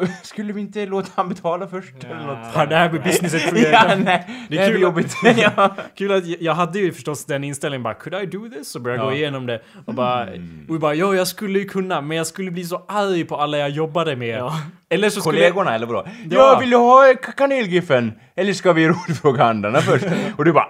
[0.02, 2.04] eh, skulle vi inte låta han betala först?
[2.04, 2.38] Eller något?
[2.54, 4.46] Ja, det här blir businesset för Ja, nej.
[4.48, 5.16] Det, är kul jobbigt.
[5.36, 5.76] ja.
[5.94, 8.74] Kul att jag- jag hade ju förstås den inställningen bara Could I do this?
[8.74, 9.08] Och började Ja.
[9.10, 10.28] gå igenom det och bara
[10.68, 13.58] Och bara ja jag skulle ju kunna men jag skulle bli så arg på alla
[13.58, 14.38] jag jobbade med.
[14.38, 14.52] Ja.
[14.88, 16.02] Eller så skulle Kollegorna eller vadå?
[16.06, 16.36] Ja.
[16.52, 16.58] Ja.
[16.60, 18.12] vill ha ka- kanelgiffen?
[18.36, 20.04] Eller ska vi rådfråga andarna först?
[20.36, 20.66] Och du bara...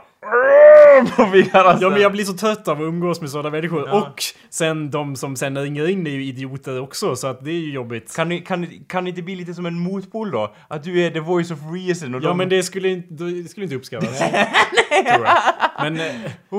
[1.17, 3.89] På fingrarna Ja men jag blir så trött av att umgås med sådana människor.
[3.89, 3.95] Ja.
[3.95, 7.61] Och sen de som sen ringer in är ju idioter också så att det är
[7.61, 8.17] ju jobbigt.
[8.17, 10.55] Kan, ni, kan, kan det inte bli lite som en motpol då?
[10.69, 12.39] Att du är the voice of reason och Ja de...
[12.39, 14.19] men det skulle inte, det skulle inte uppskattas.
[15.15, 15.39] tror jag.
[15.83, 16.05] Men eh,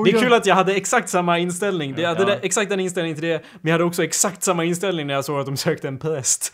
[0.04, 1.94] det är kul att jag hade exakt samma inställning.
[1.98, 5.14] Jag hade exakt den inställningen till det, men jag hade också exakt samma inställning när
[5.14, 6.52] jag såg att de sökte en präst.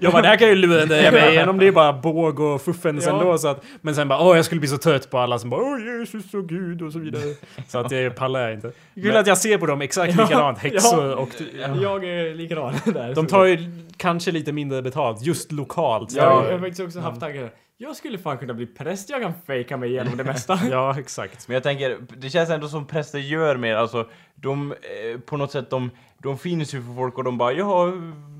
[0.00, 3.06] Jag bara, det här kan ju lura mig igenom, det är bara båg och fuffens
[3.06, 3.20] Ja.
[3.20, 3.38] ändå.
[3.38, 5.60] Så att, men sen bara, åh jag skulle bli så trött på alla som bara,
[5.60, 7.22] åh Jesus och Gud och så vidare.
[7.68, 8.72] Så att det pallar jag inte.
[8.94, 11.28] Kul att jag ser på dem exakt likadant, häxor och...
[11.82, 13.14] Jag är likadan där.
[13.14, 13.58] De tar ju
[13.96, 16.12] kanske lite mindre betalt, just lokalt.
[16.12, 17.50] Ja, jag har faktiskt också haft tankar.
[17.82, 20.60] Jag skulle fan kunna bli präst, jag kan fejka mig igenom det mesta.
[20.70, 21.48] ja exakt.
[21.48, 24.10] Men jag tänker, det känns ändå som präster gör mer, alltså
[24.42, 27.92] de, eh, på något sätt, de, de finns ju för folk och de bara ja,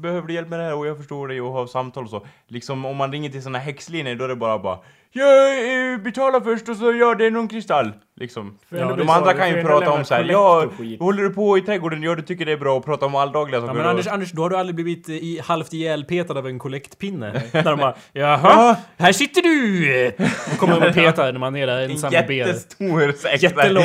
[0.02, 2.26] behöver du hjälp med det här och jag förstår dig och har samtal och så.
[2.48, 4.78] Liksom om man ringer till såna häxlinjer då är det bara bara
[5.12, 7.92] ja, eh, betala först och så gör det någon kristall.
[8.16, 8.58] Liksom.
[8.68, 10.66] Ja, de andra så- kan ju prata om så här, ja,
[10.98, 13.60] håller du på i trädgården, ja du tycker det är bra att prata om alldagliga
[13.60, 13.70] saker.
[13.72, 16.46] Ja, men och- Anders, Anders, då har du aldrig blivit eh, i, halvt ihjälpetad av
[16.46, 17.32] en kollektpinne.
[17.52, 20.08] Där de bara Jaha, här sitter du!
[20.52, 22.34] Och kommer de och petar när man är där en ensam och ber.
[22.34, 23.42] jättestor säck.
[23.42, 23.84] Jättelång.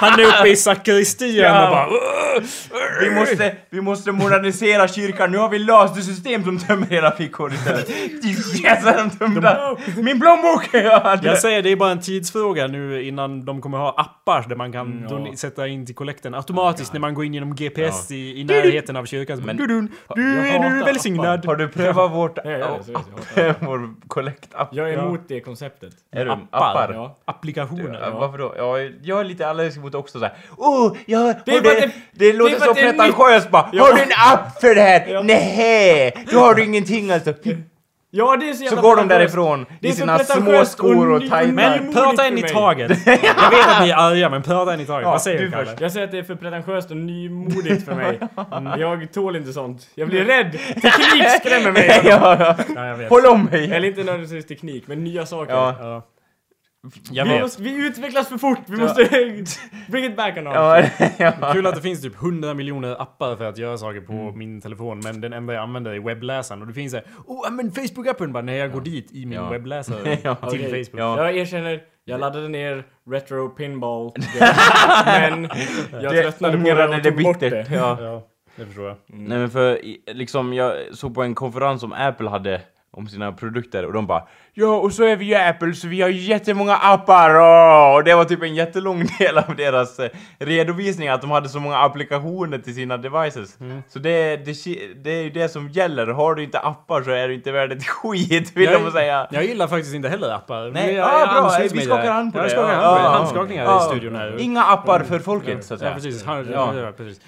[0.00, 1.86] Han är uppe i sakristian Ja.
[1.86, 2.00] och bara
[3.00, 7.10] Vi måste, vi måste modernisera kyrkan, nu har vi löst ett system som tömmer hela
[7.10, 7.90] fickor istället.
[7.90, 8.84] Yes,
[9.18, 10.02] de!
[10.02, 10.68] Min plånbok!
[10.72, 14.56] Ja, Jag säger det är bara en tidsfråga nu innan de kommer ha appar där
[14.56, 15.16] man kan ja.
[15.16, 18.96] don- sätta in till kollekten automatiskt när man går in genom GPS i, i närheten
[18.96, 19.42] av kyrkan.
[19.44, 19.88] Men- du, du,
[20.48, 21.46] är nu välsignad.
[21.46, 22.38] Har du prövat vårt...
[23.60, 24.68] Vår kollectapp?
[24.72, 25.92] Jag är emot det konceptet.
[26.12, 26.30] Är du?
[26.30, 27.10] Appar.
[27.24, 28.10] Applikationer.
[28.10, 28.54] Varför då?
[28.58, 31.34] Ja, jag är lite allergisk mot också såhär Åh, jag har...
[31.44, 33.82] Det det, det- det låter så pretentiöst bara Ja.
[33.84, 35.06] Har du en app för det här?
[35.08, 35.22] Ja.
[35.22, 37.32] Nej, Då har du ingenting alltså.
[38.10, 41.28] Ja, det är så Så går de därifrån Det är i sina små skor och
[41.30, 41.52] tajta...
[41.52, 42.90] Men prata en i taget.
[43.06, 45.04] Jag vet att ni är arga, men prata en i taget.
[45.04, 45.66] Ja, Vad säger du Kalle?
[45.66, 45.80] först.
[45.80, 48.18] Jag säger att det är för pretentiöst och nymodigt för mig.
[48.78, 49.86] Jag tål inte sånt.
[49.94, 50.52] Jag blir rädd.
[50.74, 52.00] Teknik skrämmer mig.
[52.04, 52.56] ja, ja.
[52.74, 53.10] Ja, jag vet.
[53.10, 53.72] Håll om mig!
[53.72, 55.52] Eller inte nödvändigtvis teknik, men nya saker.
[55.54, 56.02] Ja.
[56.94, 57.00] Ja.
[57.12, 57.42] Jag vi, vet.
[57.42, 58.58] måste, vi utvecklas för fort.
[58.66, 59.04] Vi måste
[59.90, 60.82] bring it back on Ja,
[61.18, 61.32] ja.
[61.52, 65.00] Kul att det finns typ 100 miljoner appar för att göra saker på min telefon,
[65.04, 66.60] men den enda jag använder är webbläsaren.
[66.62, 68.32] Och det finns såhär, oh, använd Facebook-appen!
[68.32, 69.48] Bara när jag går dit i min Ja.
[69.50, 70.34] webbläsare Ja.
[70.34, 70.84] till Okej.
[70.84, 71.00] Facebook.
[71.00, 71.16] Ja.
[71.26, 74.12] Jag erkänner, jag laddade ner Retro Pinball.
[75.06, 75.48] men
[76.02, 77.66] jag Det tröttnade på det och tog bort det.
[77.72, 77.98] Ja.
[78.00, 78.22] Ja,
[78.56, 78.96] det förstår jag.
[79.06, 79.78] Nej men för
[80.14, 82.60] liksom, jag såg på en konferens som Apple hade
[82.96, 84.22] om sina produkter och de bara
[84.58, 88.14] Ja, och så är vi ju Apple så vi har jättemånga appar åh!" och det
[88.14, 92.58] var typ en jättelång del av deras eh, redovisning att de hade så många applikationer
[92.58, 93.58] till sina devices.
[93.88, 94.54] Så det, det,
[95.04, 97.72] det är ju det som gäller, har du inte appar så är du inte värd
[97.72, 99.26] ett skit vill de säga.
[99.30, 100.70] Jag gillar faktiskt inte heller appar.
[100.70, 102.52] Nej, jag, ah, jag bra, vi skakar hand på Ja, det.
[102.54, 103.82] Jag Ja, ja, Handskakningar ja.
[103.82, 104.36] i studion här.
[104.40, 105.94] Inga appar för folket så att Ja, säga.
[105.94, 106.24] precis.
[106.24, 106.74] Han, Ja.
[106.78, 106.92] ja.
[106.96, 107.20] precis.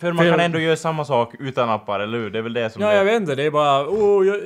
[0.00, 2.30] För man kan ändå göra samma sak utan appar, eller hur?
[2.30, 2.96] Det är väl det som Ja, är...
[2.96, 3.34] jag vet inte.
[3.34, 3.88] Det är bara...
[3.88, 4.40] Oh, jag,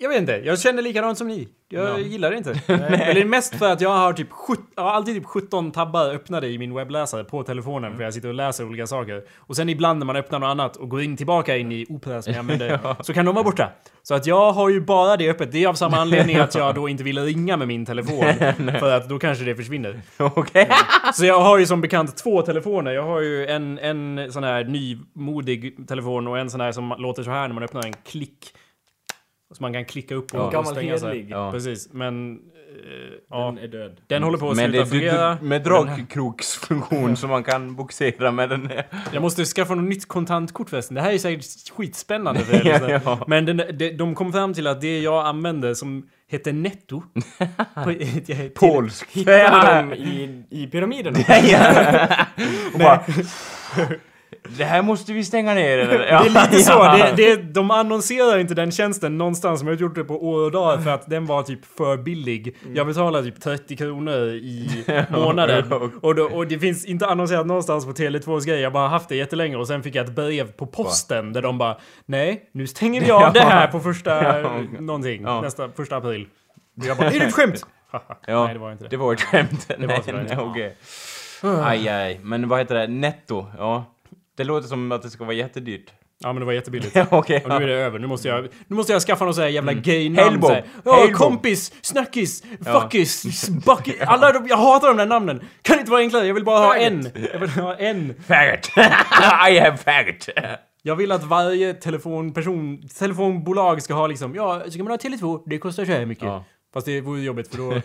[0.00, 0.32] jag vet inte.
[0.32, 1.48] Jag känner likadant som ni.
[1.68, 1.98] Jag Ja.
[1.98, 2.60] gillar det inte.
[3.04, 6.46] Eller mest för att jag har typ 17, jag har alltid typ 17 tabbar öppnade
[6.48, 9.22] i min webbläsare på telefonen för jag sitter och läser olika saker.
[9.38, 12.22] Och sen ibland när man öppnar något annat och går in tillbaka in i Opera
[12.22, 13.68] som jag använder så kan de vara borta.
[14.02, 15.52] Så att jag har ju bara det öppet.
[15.52, 18.24] Det är av samma anledning att jag då inte vill ringa med min telefon.
[18.80, 20.00] för att då kanske det försvinner.
[20.18, 20.68] Okej.
[21.14, 22.90] Så jag har ju som bekant två telefoner.
[22.92, 27.22] Jag har ju en, en sån här nymodig telefon och en sån här som låter
[27.22, 28.54] så här när man öppnar en klick.
[29.52, 30.58] Så man kan klicka upp och, Ja.
[30.58, 31.26] och stänga sig.
[31.30, 31.50] Ja.
[31.52, 32.32] Precis, men...
[32.34, 32.38] eh,
[33.30, 34.00] ja, Den är död.
[34.06, 35.34] den håller på att Men sluta det, fungera.
[35.40, 38.70] du, med dragkroksfunktion så man kan boxera med den.
[39.12, 40.94] Jag måste skaffa något nytt kontantkort förresten.
[40.94, 43.00] Det här är säkert skitspännande för er.
[43.04, 43.24] Ja.
[43.26, 47.02] Men den, de, de kom fram till att det jag använde som heter netto...
[48.54, 49.10] Polskt.
[49.16, 51.18] Hittade dem i, i pyramiderna?
[52.74, 53.00] Och bara,
[54.48, 55.98] det här måste vi stänga ner eller?
[55.98, 56.72] Det är lite så.
[56.72, 57.12] Ja.
[57.16, 59.60] Det, det, de annonserar inte den tjänsten någonstans.
[59.60, 62.56] De har gjort det på år och dag för att den var typ för billig.
[62.74, 65.72] Jag betalar typ 30 kronor i månaden.
[66.02, 68.60] Och, då, och det finns inte annonserat någonstans på Tele2s grej.
[68.60, 71.42] Jag har bara haft det jättelänge och sen fick jag ett brev på posten där
[71.42, 71.76] de bara
[72.06, 74.62] Nej, nu stänger vi av det här på första Ja.
[74.78, 75.22] någonting.
[75.22, 75.40] Ja.
[75.40, 76.26] Nästa första april.
[76.78, 77.66] Och jag bara, är det ett skämt?
[78.26, 78.90] Ja, Nej, det var inte det.
[78.90, 79.66] Det var ett skämt.
[79.68, 80.76] var nej, nej, okej.
[81.42, 82.20] Aj, aj.
[82.22, 82.86] Men vad heter det?
[82.86, 83.46] Netto?
[83.58, 83.84] Ja.
[84.40, 85.90] Det låter som att det ska vara jättedyrt.
[86.22, 86.94] Ja men det var jättebilligt.
[86.96, 87.42] Ja, okej.
[87.44, 87.98] Och nu är det över.
[87.98, 90.64] Nu måste jag, nu måste jag skaffa någon sån här jävla så här.
[90.84, 91.16] Ja, Hellbo.
[91.18, 92.80] kompis, snackis, Ja.
[92.80, 93.92] fuckis, bucky.
[94.00, 95.40] Alla de, jag hatar de där namnen.
[95.62, 96.26] Kan det inte vara enklare?
[96.26, 97.10] Jag vill bara ha en.
[97.32, 98.14] Jag vill ha en.
[98.28, 98.70] Faggot!
[99.50, 100.28] I have faggot!
[100.82, 105.42] Jag vill att varje telefonperson, telefonbolag ska ha liksom, ja, så kan man ha Tele2,
[105.46, 106.24] det kostar så här mycket.
[106.24, 106.44] Ja.
[106.74, 107.80] Fast det vore jobbigt för då...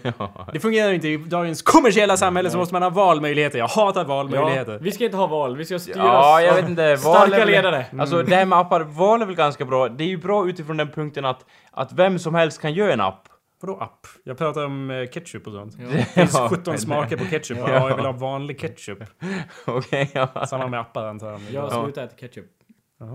[0.53, 3.59] Det fungerar inte i dagens kommersiella samhälle så måste man ha valmöjligheter.
[3.59, 4.79] Jag hatar Ja, valmöjligheter.
[4.81, 6.89] vi ska inte ha val, vi ska styras Ja, jag vet inte.
[6.95, 7.85] Val starka väl- ledare.
[7.99, 9.87] Alltså det här med appar, val är väl ganska bra.
[9.89, 13.01] Det är ju bra utifrån den punkten att, att vem som helst kan göra en
[13.01, 13.21] app.
[13.61, 14.07] Vadå app?
[14.23, 15.73] Jag pratar om eh, ketchup och sånt.
[15.79, 15.85] Ja.
[15.91, 16.47] Det finns Ja.
[16.49, 17.57] 17 smaker på ketchup.
[17.57, 18.99] Ja, jag vill ha vanlig ketchup.
[19.65, 20.45] Okej, ja.
[20.49, 21.41] Samma med appar antar jag.
[21.51, 21.83] Jag har Ja.
[21.83, 22.45] slutat äta ketchup.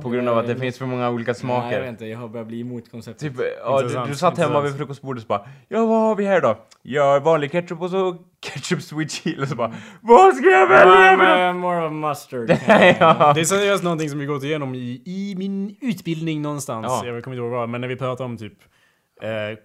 [0.03, 1.89] På grund av att det finns för många olika Nej, jag vet smaker.
[1.89, 2.07] inte.
[2.07, 3.37] Jag har börjat bli emot konceptet.
[3.37, 6.41] Typ, ja, du, du satt hemma vid frukostbordet och bara Ja, vad har vi här
[6.41, 6.57] då?
[6.83, 10.95] Ja, vanlig ketchup och så ketchup sweet chili och så bara Vad ska jag välja?
[10.95, 12.51] I'm, för något?" uh, more of mustard.
[13.01, 13.33] ja.
[13.35, 16.87] Det är seriöst någonting som vi gått igenom i, i min utbildning någonstans.
[16.89, 17.07] Ja.
[17.07, 18.59] Jag kommer inte ihåg vad, men när vi pratar om typ
[19.23, 19.59] eh,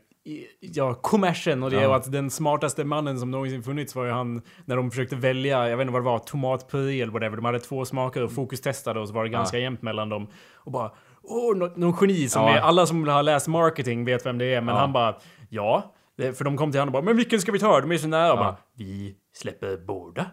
[0.60, 1.88] Ja, kommersen och det Ja.
[1.90, 5.70] och att den smartaste mannen som någonsin funnits var ju han när de försökte välja,
[5.70, 7.36] jag vet inte vad det var, tomatpuré eller whatever.
[7.36, 10.28] De hade två smaker och fokustestade och så var det ganska jämnt mellan dem.
[10.54, 10.92] Och bara,
[11.24, 12.56] åh, nå- någon geni som Ja.
[12.56, 14.82] är, alla som har läst marketing vet vem det är, men Ja.
[14.82, 15.16] han bara,
[15.50, 15.94] ja.
[16.18, 17.82] För de kom till honom och bara, men vilken ska vi ta?
[17.82, 18.34] De är så nära.
[18.34, 18.44] Och Ja.
[18.44, 20.26] bara, vi släpper båda.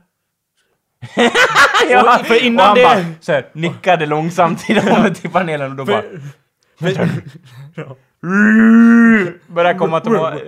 [1.91, 2.19] ja.
[2.21, 5.71] Och- för innan och han det- bara så här, nickade långsamt till dem till panelen
[5.71, 6.03] och då bara
[9.47, 10.41] Började komma tomat...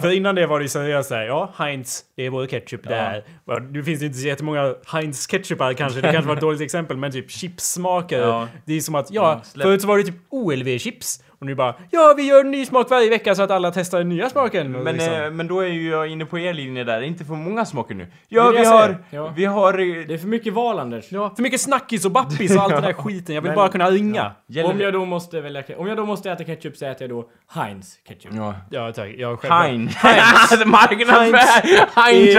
[0.00, 3.24] För innan det var det ju seriöst såhär, ja, Heinz, det är vår ketchup där.
[3.46, 3.58] Ja.
[3.58, 6.96] Nu finns det inte så jättemånga Heinz ketchupar kanske, det kanske var ett dåligt exempel,
[6.96, 8.20] men typ chipssmaker.
[8.20, 8.48] Ja.
[8.64, 9.62] Det är som att, ja, släpp.
[9.64, 11.22] förut så var det typ OLV-chips.
[11.40, 13.98] Och nu bara, ja vi gör en ny smak varje vecka så att alla testar
[13.98, 14.72] den nya smaken.
[14.72, 15.14] Men, liksom.
[15.14, 17.94] eh, men då är ju jag inne på er linje där, inte för många smaker
[17.94, 18.04] nu.
[18.04, 19.04] Det Ja, vi har...
[19.10, 19.32] Ja.
[19.36, 19.72] Vi har...
[20.06, 21.12] Det är för mycket val, Anders.
[21.12, 23.34] ja, för mycket snackis och bappis och allt den där skiten.
[23.34, 24.32] Jag vill Men- bara kunna ringa.
[24.46, 27.10] Gäller Om jag då måste välja Om jag då måste äta ketchup så äter jag
[27.10, 28.32] då Heinz ketchup.
[28.34, 28.54] Ja.
[28.70, 29.10] Ja, tack.
[29.16, 29.52] Jag själv.
[29.52, 29.88] Hein.
[29.88, 30.64] Heinz.
[30.66, 32.00] Marknadsför...
[32.00, 32.34] Heinz.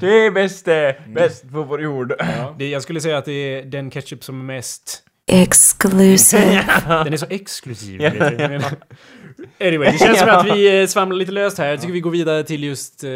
[0.00, 2.14] Det är bäst, eh, bäst på vår jord.
[2.58, 6.64] Det, jag skulle säga att det är den ketchup som är mest exclusive,
[7.04, 8.00] Den är så exklusiv.
[9.60, 11.68] Anyway, det känns som att vi svamlar lite löst här.
[11.68, 13.10] Jag tycker vi går vidare till just eh,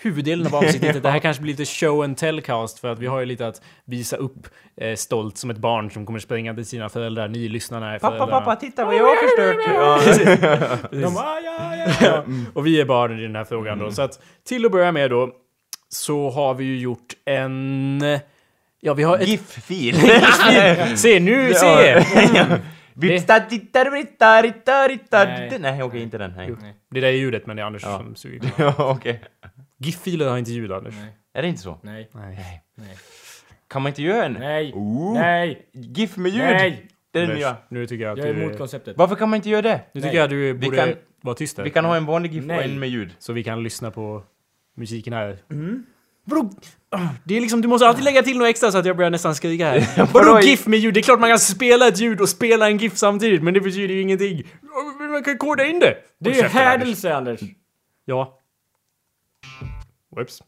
[0.00, 1.02] huvuddelen av avsnittet.
[1.02, 3.62] Det här kanske blir lite show and tell-cast för att vi har ju lite att
[3.84, 4.48] visa upp
[4.80, 7.28] eh, stolt som ett barn som kommer springa till sina föräldrar.
[7.28, 8.40] Ni lyssnarna är Pappa, föräldrarna.
[8.40, 9.56] pappa, titta vad jag har förstört!
[9.74, 10.78] Ja.
[10.90, 12.06] De bara, ja, ja, ja.
[12.06, 13.90] Ja, och vi är barn i den här frågan då.
[13.90, 15.30] Så att till att börja med då
[15.88, 18.02] så har vi ju gjort en...
[18.86, 19.28] Ja, vi har ett...
[19.28, 19.94] GIF-fil.
[20.96, 22.04] Se nu, se!
[22.94, 23.18] Nej.
[25.60, 26.32] Nej, okej, inte den.
[26.36, 26.54] Nej.
[26.90, 27.98] Det där är ljudet, men det är Anders Ja.
[27.98, 28.50] som suger.
[28.56, 29.20] Ja, okej.
[29.78, 30.94] GIF-filer har inte ljud, Anders.
[30.94, 31.78] Nej, Är det inte så?
[31.82, 32.62] nej, Nej.
[32.76, 32.96] nej.
[33.68, 35.14] Kan man inte göra en Nej, Oh.
[35.14, 36.42] nej, GIF med ljud?
[36.42, 36.86] nej.
[37.10, 37.56] Det är Anders, nya.
[37.68, 38.42] Nu tycker jag att Jag är du...
[38.42, 38.96] emot konceptet.
[38.96, 39.80] Varför kan man inte göra det?
[39.92, 40.02] Nu Nej.
[40.02, 41.64] tycker jag att du borde kan- vara tyst där.
[41.64, 42.64] Vi kan ha en vanlig GIF och Nej.
[42.64, 43.10] en med ljud.
[43.18, 44.22] Så vi kan lyssna på
[44.76, 45.38] musiken här.
[45.48, 45.62] Vadå?
[46.90, 49.10] Ah, Det är liksom, du måste alltid lägga till något extra så att jag börjar
[49.10, 49.88] nästan skrika här.
[50.12, 50.40] Vadå Vadå?
[50.40, 50.94] GIF med ljud?
[50.94, 53.60] Det är klart man kan spela ett ljud och spela en GIF samtidigt, men det
[53.60, 54.42] betyder ju ingenting.
[54.98, 55.96] Men Man kan koda in det!
[56.20, 56.52] Det är ju Anders.
[56.52, 57.40] hädelse, Anders.
[58.04, 58.38] Ja.
[60.16, 60.42] Whoops.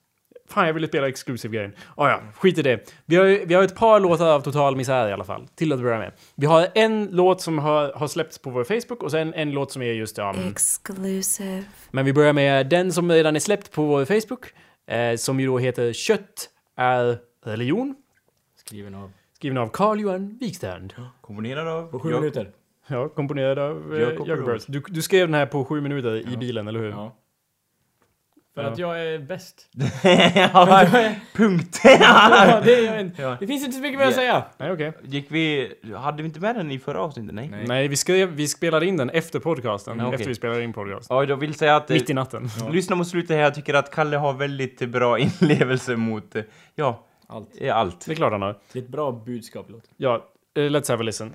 [0.48, 1.72] Fan, jag ville spela exclusive-grejen.
[1.96, 2.92] Ah, ja, skit i det.
[3.06, 5.80] Vi har, vi har ett par låtar av total misär i alla fall, till att
[5.80, 6.12] börja med.
[6.34, 9.72] Vi har en låt som har, har släppts på vår Facebook och sen en låt
[9.72, 10.18] som är just...
[10.18, 14.46] Ja, mm, exclusive, Men vi börjar med den som redan är släppt på vår Facebook.
[14.86, 17.94] Eh, som ju då heter Kött är religion.
[18.56, 19.12] Skriven av.
[19.32, 20.94] Skriven av Carl-Johan Wikstrand.
[21.20, 21.90] Komponerad av...
[21.90, 22.50] På sju Jag- minuter.
[22.88, 24.60] Ja, komponerad av eh, Jacob Jacob.
[24.68, 26.38] Du, du skrev den här på sju minuter i Ja.
[26.38, 26.90] bilen, eller hur?
[26.90, 27.16] Ja.
[28.56, 28.68] För Ja.
[28.72, 29.66] att jag är bäst.
[30.34, 30.86] Ja,
[31.32, 31.80] Punkt!
[31.84, 33.12] Ja, det, är en...
[33.18, 33.36] Ja.
[33.40, 34.44] det finns inte så mycket mer att säga.
[34.58, 34.92] Nej, okej.
[35.04, 35.72] Gick vi...
[35.96, 37.34] Hade vi inte med den i förra avsnittet?
[37.34, 37.48] Nej.
[37.48, 37.64] Nej.
[37.66, 39.98] Nej, vi, skrev, vi spelade in den efter podcasten.
[39.98, 40.14] Ja, okej.
[40.14, 41.06] Efter vi spelade in podcast.
[41.10, 41.90] Ja, jag vill säga att...
[41.90, 42.48] eh, Mitt i natten.
[42.70, 46.36] Lyssna mot slutet här, jag tycker att Kalle har väldigt bra inlevelse mot...
[46.36, 46.42] eh,
[46.74, 47.48] Ja, Allt.
[47.60, 48.06] eh, allt.
[48.06, 48.58] Det är klart han har.
[48.72, 49.84] Det är ett bra budskap, låt.
[49.96, 50.24] Ja,
[50.56, 51.32] eh, let's have a listen.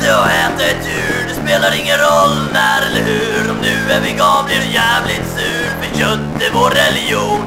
[0.00, 1.24] Inte och är att äta ett djur.
[1.28, 3.50] Det spelar ingen roll när eller hur.
[3.50, 5.66] Om du är vegan blir du jävligt sur.
[5.80, 7.44] För kött är vår religion.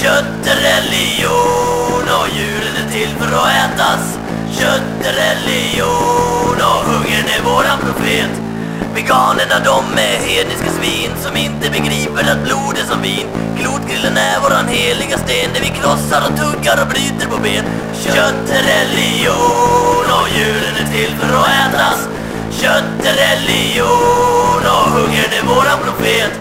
[0.00, 4.18] Kött är religion och djuren är till för att ätas.
[4.58, 8.51] Kött är religion och hungern är våran profet.
[8.94, 13.26] Veganerna de är hedniska svin som inte begriper att blod är som vin.
[13.58, 17.64] Klotgrillen är våran heliga sten där vi krossar och tuggar och bryter på ben.
[18.04, 22.00] Kött är religion och djuren är till för att ätas.
[22.60, 26.32] Kött är religion och hungern är våran profet.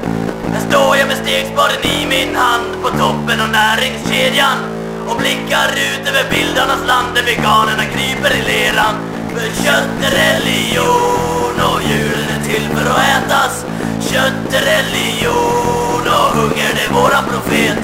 [0.53, 4.57] Här står jag med stegsparen i min hand på toppen av näringskedjan
[5.07, 8.95] och blickar ut över bildarnas land där veganerna kryper i leran.
[9.33, 13.65] För kött är religion och djuren är till för att ätas
[13.99, 17.79] Kött är religion och hungern är våran profet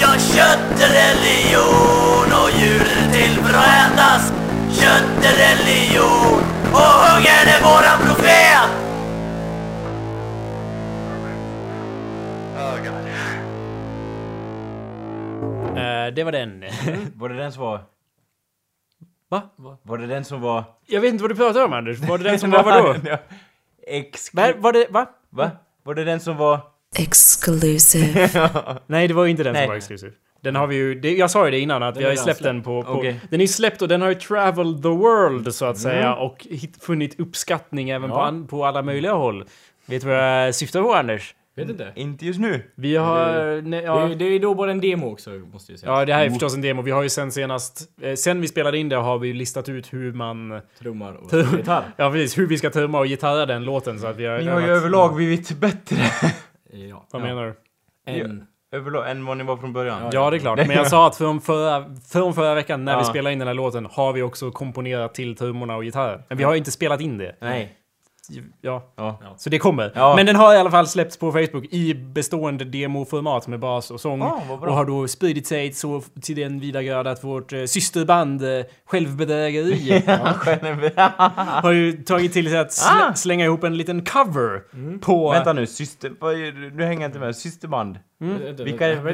[0.00, 4.32] Ja, kött är religion och djuren är till för att ätas
[4.80, 8.70] Kött är religion och hungern är våran profet
[16.14, 16.64] det var den.
[17.14, 17.80] Var det den som var...
[19.28, 19.42] Va?
[19.82, 20.64] Var det den som var...
[20.86, 21.98] Jag vet inte vad du pratar om Anders.
[21.98, 22.94] Var det den som var vadå?
[23.90, 23.96] Ja.
[23.96, 24.34] Ex...
[24.34, 24.52] Va?
[24.56, 25.06] Var det, va?
[25.30, 25.50] Va?
[25.84, 26.60] Var det den som var...
[26.98, 28.28] Exclusive.
[28.86, 29.62] Nej, det var ju inte den Nej.
[29.62, 30.12] som var exklusiv.
[30.42, 32.42] Den har vi ju, det, jag sa ju det innan att vi har ju släppt
[32.42, 33.20] den på, på Okej.
[33.30, 36.84] Den är släppt och den har ju traveled the world så att säga och hit,
[36.84, 38.26] funnit uppskattning även på, Ja.
[38.26, 39.44] an, på alla möjliga håll.
[39.86, 41.34] Vet du vad jag syftar på Anders?
[41.56, 41.92] Vet inte.
[41.94, 42.62] Inte just nu.
[42.74, 43.62] Vi har...
[43.62, 45.92] Nej, Det, ja, är- det är då bara en demo också, måste jag säga.
[45.92, 46.82] ja, det här är förstås en demo.
[46.82, 47.82] Vi har ju sen senast...
[48.02, 50.60] Eh, sen vi spelade in det har vi listat ut hur man...
[50.78, 51.84] Trummar och gitarr.
[51.96, 54.38] Ja precis, hur vi ska trumma och gitarra den låten så att vi har...
[54.38, 55.96] Ni har ju överlag blivit bättre.
[56.72, 57.06] Ja.
[57.12, 57.54] Vad menar du?
[58.12, 58.44] En.
[58.72, 60.10] överlag än vad ni var från början.
[60.12, 60.58] Ja, det är klart.
[60.58, 63.04] Men jag sa att från förra, från förra veckan när vi Ja.
[63.04, 66.22] spelade in den här låten har vi också komponerat till trummorna och gitarren.
[66.28, 67.36] Men vi har ju inte spelat in det.
[67.40, 67.72] Nej.
[68.60, 68.92] Ja.
[68.96, 69.34] Ja.
[69.36, 69.92] Så det kommer.
[69.94, 70.16] Ja.
[70.16, 74.00] Men den har i alla fall släppts på Facebook i bestående demoformat med bas och
[74.00, 74.20] sång.
[74.20, 74.56] Ja, bra.
[74.68, 78.64] och har då spridit sig så till den vida grad att vårt eh, systerband eh,
[78.86, 80.02] Självbedrägeri
[81.62, 83.14] har ju tagit till sig att slä, Ah.
[83.14, 84.62] slänga ihop en liten cover
[84.98, 85.30] på...
[85.30, 86.10] Vänta nu, syster...
[86.76, 87.36] Nu hänger jag inte med.
[87.36, 87.98] Systerband.
[88.22, 89.10] Vad vi det kanske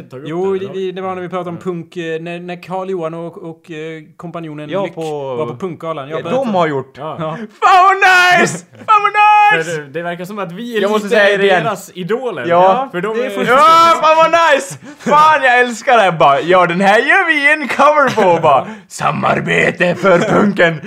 [0.00, 0.58] inte tagit upp Jo, det.
[0.66, 3.38] det, vi, det var när vi pratade om punk, eh, när, när Carl Johan och,
[3.50, 6.08] och eh, kompanjonen Ja, Lyck på- var på punkgalan.
[6.08, 6.92] Jag Ja, de har gjort.
[6.98, 7.16] Ja.
[7.20, 7.36] Ja.
[7.36, 7.96] Fan vad
[8.40, 8.58] nice!
[8.86, 9.76] Fan vad nice!
[9.80, 11.64] Det, det verkar som att vi är Jag måste lite säga det igen.
[11.64, 12.46] deras idoler.
[12.46, 13.44] Ja, för de det är är...
[13.46, 14.78] Ja, fan vad nice!
[14.98, 16.40] Fan jag älskar det bara.
[16.40, 18.66] Ja, den här gör vi en cover på bara.
[18.88, 20.80] Samarbete för punken.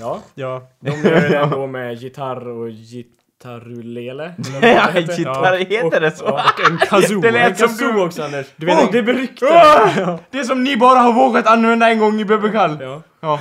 [0.00, 0.62] Ja, Ja.
[0.80, 2.70] de gör den då med gitarr och
[3.40, 4.34] gitarrulele.
[4.62, 6.24] Ja, gitarr, heter det så?
[6.24, 7.20] Och en kazoo.
[7.22, 8.00] Det lät En som kazoo du...
[8.02, 8.46] också Anders.
[8.56, 9.50] Du vet- vet, det är beryktat.
[9.52, 10.18] Ah!
[10.30, 12.78] Det som ni bara har vågat använda en gång i Bebekall.
[12.80, 13.02] Ja.
[13.20, 13.38] Ja.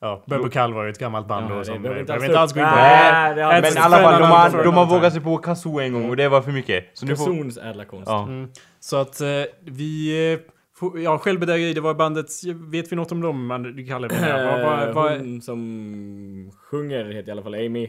[0.00, 1.82] Ja, Bubble Kall var ju ett gammalt band Ja, då som...
[1.82, 2.74] behöver behöver inte alls gå in på.
[2.74, 5.92] Nej, det Men i alla fall, de har, de har vågat sig på kazoo en
[5.92, 6.90] gång och det var för mycket.
[6.94, 7.24] Så nu får...
[7.26, 8.06] Kazons ädla konst.
[8.10, 8.28] Ja.
[8.80, 9.28] Så att eh,
[9.64, 10.32] vi...
[10.32, 10.38] eh,
[11.04, 12.26] Ja, Självbedrägeri, det var bandet...
[12.72, 13.62] Vet vi något om dem, Man-?
[13.88, 14.10] Vad-
[14.62, 15.58] vad- Eh, vad- Hon som
[16.70, 17.88] sjunger heter i alla fall Amy.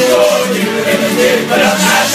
[1.51, 2.10] But I'm not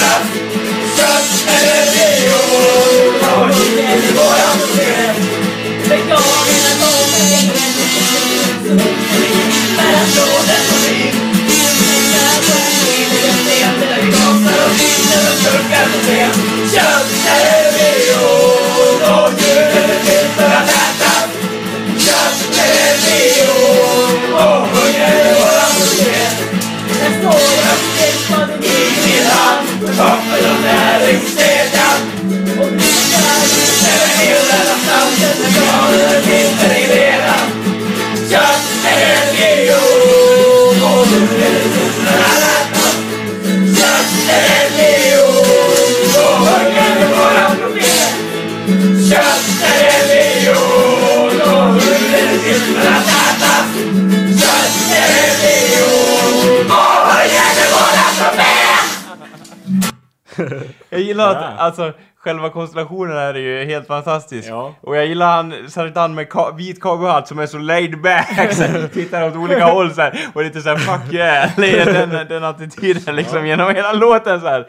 [61.07, 61.49] gillar att, Ja.
[61.63, 64.49] alltså, själva konstellationen här är ju helt fantastisk.
[64.49, 64.75] Ja.
[64.81, 68.53] Och jag gillar han, särskilt han med ka- vit cowboyhatt som är så laid back,
[68.53, 72.45] så här, tittar åt olika håll så här, och lite såhär 'fuck yeah' den, den
[72.45, 74.67] attityden liksom genom hela låten så här.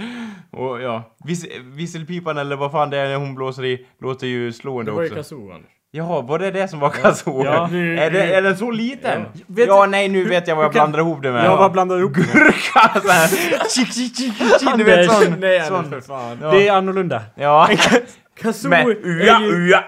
[0.52, 4.47] Och ja, vis, visselpipan eller vad fan det är när hon blåser i, låter ju
[4.47, 5.16] Det slående var ju också.
[5.16, 5.72] kazoo Anders.
[5.92, 7.46] Jaha, var det det som var kazoo?
[7.46, 7.68] Ja.
[7.70, 9.26] Är, det, är den så liten?
[9.34, 9.42] Ja.
[9.68, 11.46] Ja, Vet- nej nu vet jag vad jag blandar ihop det med.
[11.46, 12.22] Jag bara blandar ihop det.
[12.22, 13.28] Gurka såhär,
[13.70, 15.40] chick chick chick chick, du vet sån.
[15.40, 15.76] Nej sån.
[15.76, 16.38] Anders för fan.
[16.42, 16.52] Ja.
[16.52, 17.22] Det är annorlunda.
[17.36, 17.70] Ja.
[18.42, 19.48] Kazoo Men ua, är ju...
[19.70, 19.84] ua,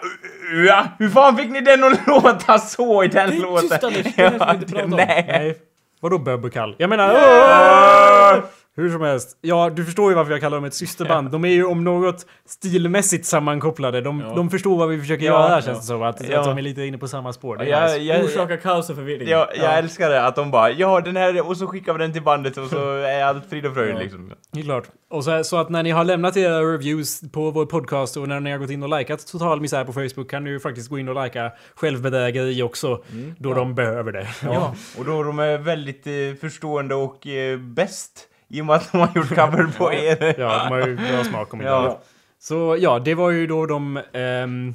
[0.53, 0.87] ua.
[0.99, 3.69] Hur fan fick ni den att låta så i den Det är låten?
[3.69, 4.13] tyst, Anders.
[4.15, 4.89] Det är det som vi inte pratar om.
[4.89, 5.25] Nej.
[5.27, 5.57] Nej.
[6.01, 7.13] Vadå Bubble Jag menar...
[7.13, 8.43] åh!
[8.79, 9.37] Hur som helst.
[9.41, 11.31] Ja, du förstår ju varför jag kallar dem ett systerband.
[11.31, 14.01] De är ju om något stilmässigt sammankopplade.
[14.01, 14.33] De, Ja.
[14.35, 16.03] de förstår vad vi försöker Ja, göra känns det som.
[16.03, 16.39] Att, Ja.
[16.39, 17.57] att de är lite inne på samma spår.
[17.57, 17.97] Det är Jag, nice.
[17.97, 19.27] jag, Orsaka kaos och förvirring.
[19.29, 22.13] jag, jag älskar det att de bara ja den här och så skickar vi den
[22.13, 23.99] till bandet och så är allt frid och fröjd Ja.
[23.99, 24.31] liksom.
[24.51, 24.83] Det är klart.
[25.11, 28.39] Och så, så att när ni har lämnat era reviews på vår podcast och när
[28.39, 30.99] ni har gått in och likat Total Misär på Facebook kan ni ju faktiskt gå
[30.99, 33.03] in och lika Självbedrägeri också.
[33.37, 34.27] Då de behöver det.
[34.43, 34.75] Ja.
[34.97, 38.97] Och då de är väldigt eh, förstående och eh, bäst i och med att de
[38.97, 40.35] har gjort cover på er.
[40.39, 41.99] Ja, de har ju bra smak om inte Ja.
[42.41, 43.97] Så ja, det var ju då de...
[44.13, 44.73] ehm,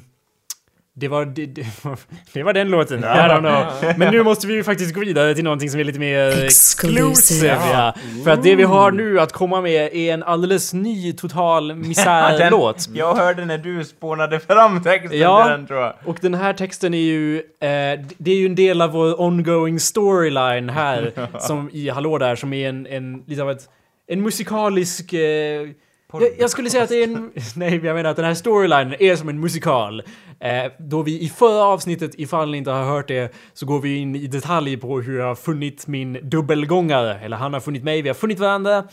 [0.97, 2.99] det var, det, det, var, den låten.
[2.99, 3.93] I don't know.
[3.97, 7.47] Men nu måste vi ju faktiskt gå vidare till någonting som är lite mer Exclusive.
[7.71, 7.93] Ja.
[8.23, 12.89] För att det vi har nu att komma med är en alldeles ny total misärlåt.
[12.93, 15.43] Jag hörde när du spånade fram texten Ja.
[15.43, 15.93] till den tror jag.
[16.05, 19.79] Och den här texten är ju, eh, det är ju en del av vår ongoing
[19.79, 23.69] storyline här, som i Hallå där, som är en, en lite av ett,
[24.07, 25.13] en musikalisk...
[25.13, 25.69] Eh,
[26.11, 27.31] jag, jag skulle säga att det är en...
[27.55, 30.03] Nej, jag menar att den här storylinen är som en musikal.
[30.39, 33.95] Eh, då vi i förra avsnittet, ifall ni inte har hört det, så går vi
[33.97, 37.19] in i detalj på hur jag har funnit min dubbelgångare.
[37.19, 38.83] Eller han har funnit mig, vi har funnit varandra.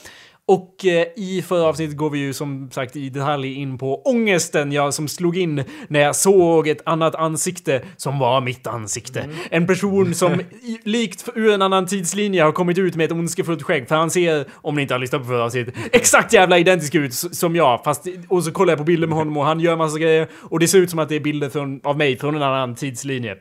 [0.52, 4.72] Och eh, i förra avsnittet går vi ju som sagt i detalj in på ångesten
[4.72, 9.28] jag som slog in när jag såg ett annat ansikte som var mitt ansikte.
[9.50, 10.32] En person som
[10.62, 13.88] i, likt ur en annan tidslinje har kommit ut med ett ondskefullt skägg.
[13.88, 17.14] För han ser, om ni inte har lyssnat på förra avsnittet, exakt jävla identisk ut
[17.14, 17.84] som jag.
[17.84, 20.28] Fast, och så kollar jag på bilder med honom och han gör massa grejer.
[20.34, 22.74] Och det ser ut som att det är bilder från, av mig från en annan
[22.74, 23.36] tidslinje.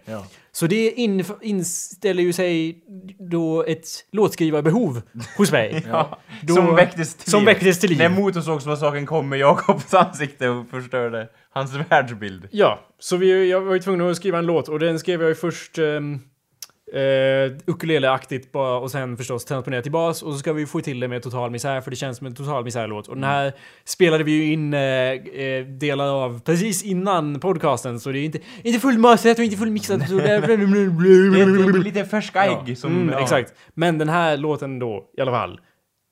[0.54, 2.84] Så det in, inställer ju sig
[3.20, 5.02] då ett låtskrivarbehov
[5.38, 5.86] hos mig.
[6.44, 7.46] Då, som väcktes till som liv.
[7.46, 7.98] väcktes till liv.
[8.00, 12.48] När Motorsågsmassakern kom med Jakobs ansikte och förstörde hans världsbild.
[12.52, 15.30] Ja, så vi, jag var ju tvungen att skriva en låt och den skrev jag
[15.30, 16.20] ju först um,
[16.96, 21.00] uh, ukuleleaktigt bara och sen förstås transponera till bas och så ska vi få till
[21.00, 23.08] det med total misär för det känns som en total misärlåt.
[23.08, 23.54] Och den här
[23.86, 28.80] spelade vi ju in eh, delar av precis innan podcasten så det är inte, inte
[28.80, 30.10] fullmastrat och inte fullmixat.
[30.10, 32.92] så det är- lite färska ägg som...
[32.96, 33.20] Mm, ja.
[33.22, 33.54] Exakt.
[33.74, 35.60] Men den här låten då, i alla fall,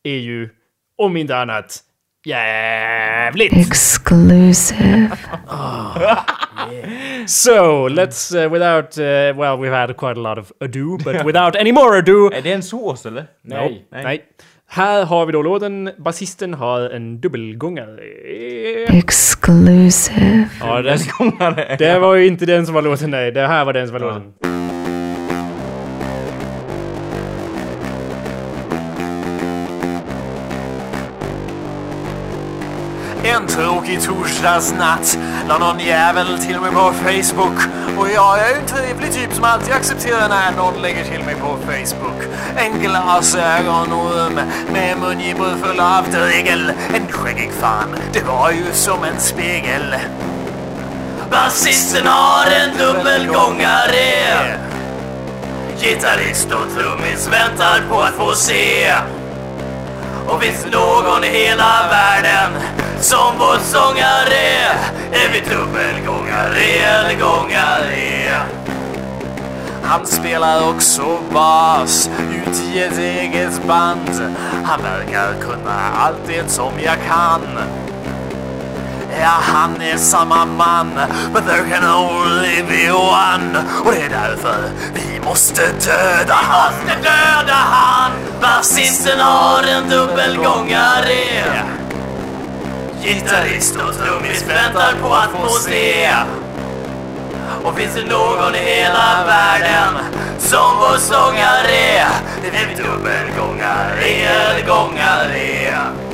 [0.04, 0.50] är ju,
[0.98, 1.84] om inte annat,
[2.26, 3.54] jävligt!
[3.54, 5.10] Exclusive.
[7.28, 9.04] So, let's, uh, without, uh,
[9.40, 12.32] well, we've had quite a lot of ado, but without any more ado...
[12.34, 13.26] Är det en sås eller?
[13.42, 13.88] Nej.
[13.92, 14.22] Nej.
[14.72, 18.00] Här har vi då låten, basisten har en dubbelgångare.
[18.88, 20.50] Exclusive.
[20.60, 21.76] Ja, det, Gångare.
[21.80, 23.32] det var ju inte den som var låten, nej.
[23.32, 24.34] Det här var den som var låten.
[33.24, 35.18] En tråkig torsdagsnatt
[35.48, 37.58] la någon jävel till mig på Facebook.
[37.98, 41.36] Och jag är ju en trevlig typ som alltid accepterar när någon lägger till mig
[41.36, 42.24] på Facebook.
[42.58, 44.40] En glasögonorm
[44.74, 46.72] med mungipor full av dregel.
[46.94, 49.96] En skäggig fan, det var ju som en spegel.
[51.32, 54.58] Basisten har en dubbelgångare.
[55.82, 58.94] Gitarrist och trummis väntar på att få se.
[60.30, 62.62] Och finns det någon i hela världen
[63.02, 64.60] som vår sångare
[65.12, 68.42] är vi dubbelgångare eller gångare.
[69.84, 74.36] Han spelar också bas ut i ett eget band.
[74.64, 77.42] Han verkar kunna allt det som jag kan.
[79.18, 80.92] Ja, han är samma man,
[81.34, 83.64] but there can only be one.
[83.86, 86.74] Och det är därför vi måste döda han.
[86.80, 88.12] Vi måste döda han!
[88.42, 91.64] Basisten har en dubbelgångare.
[93.04, 96.10] Gitarrist och trummis väntar på att få se.
[97.64, 99.94] Och finns det någon i hela världen
[100.38, 102.08] som vår sångare?
[102.42, 106.09] Det är dubbelgångare eller gångare.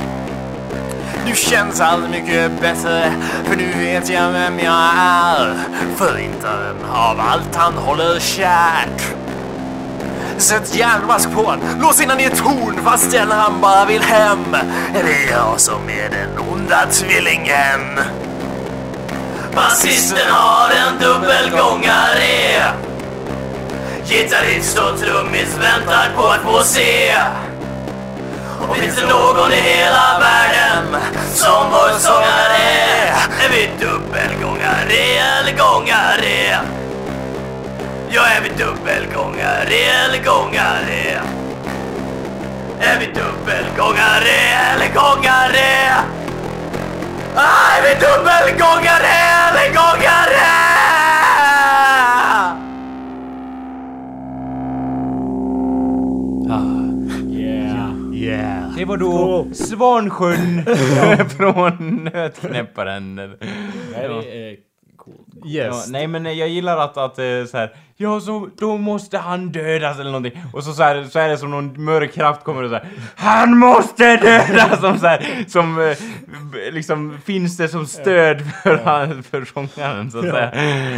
[1.26, 3.12] Nu känns allt mycket bättre
[3.44, 5.56] För nu vet jag vem jag är.
[5.96, 9.16] Förintaren av allt han håller kärt
[10.38, 14.56] Sätt järnmask på han, lås in han i ett torn fastän han bara vill hem.
[14.92, 18.00] Det är jag som är den onda tvillingen?
[19.54, 22.72] Basisten har en dubbelgångare.
[24.04, 27.14] Gitarrist och trummis väntar på att få se
[28.74, 30.96] finns det någon i hela världen
[31.34, 32.66] som vår sångare?
[33.44, 34.98] Är vi dubbelgångare
[35.38, 36.58] eller gångare?
[38.08, 41.20] Ja, är vi dubbelgångare eller gångare?
[42.80, 44.38] Är vi dubbelgångare
[44.72, 45.94] eller gångare?
[47.36, 49.16] Ah, är vi dubbelgångare
[49.48, 50.75] eller gångare?
[58.86, 60.64] Var då Svansjön
[61.36, 63.18] från Nötknäpparen.
[63.18, 63.26] Eh,
[64.96, 65.14] cool.
[65.44, 65.88] Ja, Yes.
[65.90, 69.98] nej men jag gillar att, att eh, så här, ja så då måste han dödas
[70.00, 70.42] eller någonting.
[70.52, 72.86] Och så, så, här, så är det som någon mörk kraft kommer och så här,
[73.16, 74.80] Han måste dödas!
[74.80, 75.96] Som så här, som eh,
[76.72, 80.50] liksom finns det som stöd för, han, för sångaren så att säga.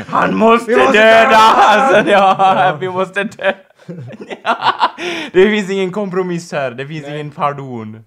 [0.08, 2.06] Han måste, dödas!
[2.06, 3.52] Ja, vi måste dö.
[5.32, 8.04] det finns ingen kompromiss här, det finns ingen pardon.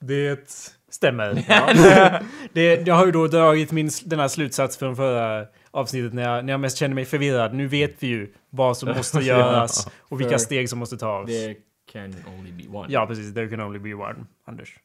[0.00, 0.76] Det...
[0.90, 1.34] Stämmer.
[2.52, 6.44] det, jag har ju då dragit min, den här slutsats från förra avsnittet när jag,
[6.44, 7.54] när jag mest känner mig förvirrad.
[7.54, 11.26] Nu vet vi ju vad som måste göras och vilka steg som måste tas.
[11.26, 11.56] Det
[11.92, 12.86] can only be one.
[12.92, 13.34] Ja, precis.
[13.34, 14.76] There can only be one, Anders.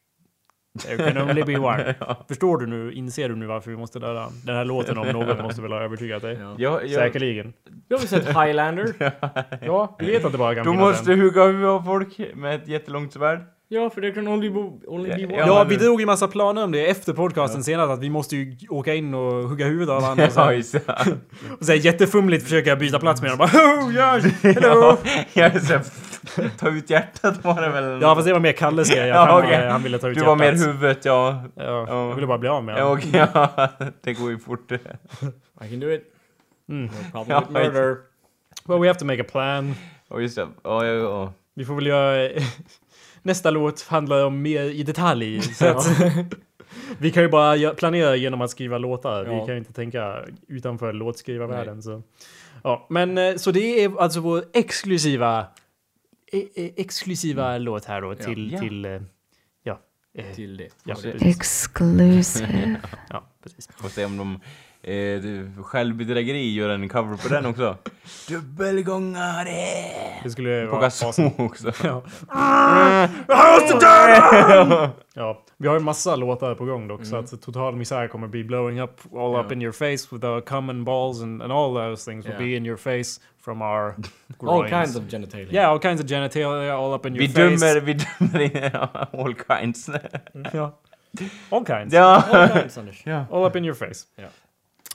[0.82, 1.96] There can only be one.
[2.28, 2.94] Förstår du nu?
[2.94, 4.32] Inser du nu varför vi måste döda han?
[4.46, 6.38] Den här låten om något måste väl ha övertygat dig?
[6.42, 6.56] Ja.
[6.58, 7.54] Jag, jag, Du Säkerligen.
[7.90, 8.94] har väl sett Highlander?
[9.62, 11.22] Ja, du vet att det bara kan du finnas måste en.
[11.22, 13.40] hugga huvudet av folk med ett jättelångt svärd.
[13.68, 15.36] ja, för det kan only be, only be one.
[15.38, 18.36] Ja, Ja, vi drog ju massa planer om det efter podcasten senast att vi måste
[18.36, 20.26] ju åka in och hugga huvudet av varandra.
[20.26, 20.32] och
[20.66, 21.18] så Ja, här.
[21.60, 23.38] Och så här jättefumligt försöka jag byta plats med dem.
[23.38, 24.98] Bara, oh, ja, hello!
[25.34, 25.82] Jag är så här,
[26.58, 28.02] ta ut hjärtat var det väl?
[28.02, 29.08] Ja, fast det var mer Kalles grej.
[29.08, 29.68] Ja, Han, okej.
[29.70, 30.68] han ville ta ut Du var mer hjärtat.
[30.68, 31.44] huvudet, ja.
[31.56, 31.88] Ja, Ja.
[32.10, 32.98] jag ville bara bli av med Ja, honom.
[32.98, 33.70] okej, ja.
[34.04, 34.72] Det går ju fort.
[35.62, 36.04] I can do it.
[36.70, 36.86] Mm.
[36.86, 37.98] No problem Ja, with murder.
[38.68, 39.76] Well, we have to make a plan.
[40.10, 40.48] Ja, just det.
[40.64, 41.34] Ja, ja, ja.
[41.56, 42.30] Vi får väl göra...
[43.22, 45.42] Nästa låt handlar om mer i detalj.
[45.42, 45.88] Så att,
[46.98, 49.24] vi kan ju bara planera genom att skriva låtar.
[49.26, 49.46] Vi Ja.
[49.46, 50.16] kan ju inte tänka
[50.48, 51.84] utanför låtskrivarvärlden.
[51.84, 52.02] Så.
[52.64, 55.46] Ja, men eh, så det är alltså vår exklusiva
[56.36, 58.52] e- e- exklusiva låt här då till...
[58.52, 58.60] Ja.
[58.60, 59.02] till eh,
[59.64, 59.80] ja,
[60.14, 60.70] eh, Till det.
[60.84, 61.36] ja, Och det- precis.
[61.38, 62.82] Exclusive.
[63.10, 63.68] ja, precis.
[63.78, 64.40] Får se om de...
[64.88, 67.78] Eh, det- självbedrägeri gör en cover på den också.
[68.30, 69.52] Dubbelgångare!
[70.24, 71.32] Det skulle vara awesome.
[71.38, 71.72] också.
[71.84, 72.02] Ja.
[73.28, 77.76] Jag måste döda Ja, vi har ju massa låtar på gång dock så att total
[77.76, 79.54] misär kommer bli blowing up all up Ja.
[79.54, 82.40] in your face with our common balls and, and all those things will Ja.
[82.40, 83.96] be in your face from our
[84.48, 85.54] All kinds of genitalia.
[85.54, 87.66] Yeah, all kinds of genitalia all up in your Vi face.
[87.66, 88.76] dömer, vi dömer in
[89.22, 89.90] all kinds.
[90.54, 90.72] Ja.
[91.50, 91.94] All kinds.
[91.94, 92.24] Ja.
[92.32, 93.02] All kinds, Anders.
[93.06, 93.26] ja.
[93.32, 94.06] All up in your face.
[94.16, 94.28] Ja.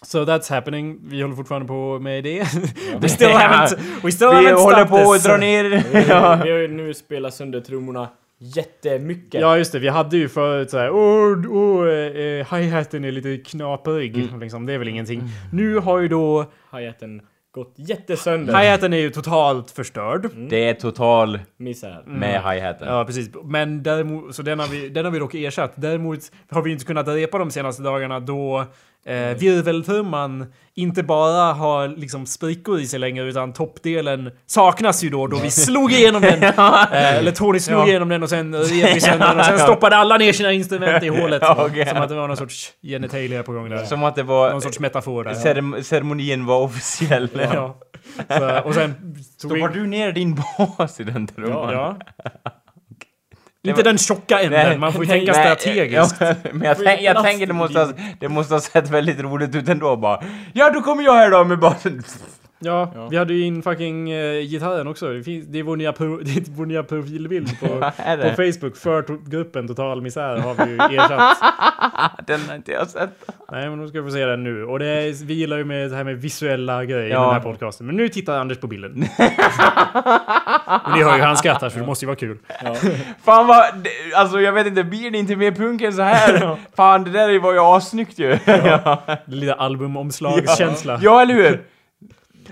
[0.03, 0.99] So that's happening.
[1.03, 2.37] Vi håller fortfarande på med det.
[2.37, 2.45] Ja.
[3.01, 3.77] we still haven't...
[4.03, 5.23] We still Vi haven't håller på att this.
[5.25, 5.65] dra ner.
[5.93, 6.41] Vi, Ja.
[6.45, 9.41] vi har ju nu spelat sönder trummorna jättemycket.
[9.41, 14.17] Ja just det, vi hade ju förut såhär åh, åh, eh, hi-haten är lite knaprig.
[14.19, 14.41] Mm.
[14.41, 15.23] Liksom, det är väl ingenting.
[15.53, 17.21] Nu har ju då Hi-haten
[17.55, 18.55] gått jättesönder.
[18.59, 20.29] hi-haten är ju totalt förstörd.
[20.51, 22.03] Det är total Misär.
[22.07, 22.89] med hi-haten.
[22.89, 25.73] Ja precis, men däremot, så den har, vi, den har vi dock ersatt.
[25.75, 26.19] Däremot
[26.51, 28.65] har vi inte kunnat repa de senaste dagarna då
[29.07, 35.27] eh, virveltrumman inte bara har liksom sprickor i sig längre utan toppdelen saknas ju då
[35.27, 36.43] då vi slog igenom den.
[36.43, 37.87] eh, eller Tony slog Ja.
[37.89, 41.03] igenom den och sen rev vi sönder den och sen stoppade alla ner sina instrument
[41.05, 41.43] i hålet.
[41.43, 41.87] Ja, okej.
[41.87, 43.85] Som att det var någon sorts genitalia på gång där.
[43.85, 44.51] Som att det var...
[44.51, 45.35] Någon sorts metafor där.
[45.35, 47.29] Cerem ceremonin var officiell.
[47.55, 47.79] Ja.
[48.39, 49.23] Så, och sen vi...
[49.23, 50.35] Stoppar du ner din
[50.79, 51.73] bas i den trumman?
[51.73, 51.97] Ja.
[53.69, 56.17] Inte den tjocka änden, Nej, man får ju nej, tänka nej, strategiskt.
[56.21, 59.55] Ja, men jag, tänk, jag tänker det måste, ha, det måste ha sett väldigt roligt
[59.55, 60.23] ut ändå bara.
[60.53, 62.03] Ja, då kommer jag här då med basen.
[62.59, 63.09] Ja, Ja.
[63.09, 65.13] vi hade ju in fucking uh, gitarren också.
[65.13, 67.67] Det, finns, det, är vår nya pro, det är vår nya profilbild på,
[68.23, 68.31] på?
[68.37, 71.39] Facebook för gruppen Total Misär har vi ju ersatt.
[72.27, 73.30] Den har inte jag sett.
[73.53, 74.65] Nej, men då ska vi få se den nu.
[74.65, 77.21] Och det är, vi gillar ju med det här med visuella grejer i Ja.
[77.25, 77.87] den här podcasten.
[77.87, 78.91] Men nu tittar Anders på bilden.
[80.85, 82.39] men ni hör ju han skrattar så det måste ju vara kul.
[82.65, 82.75] Ja.
[83.25, 86.57] Fan vad, det- alltså jag vet inte, blir det inte mer punk än så här?
[86.77, 88.39] Fan det där var ju assnyggt ju.
[88.47, 90.99] Ja, Lite albumomslagskänsla.
[91.03, 91.63] ja eller hur?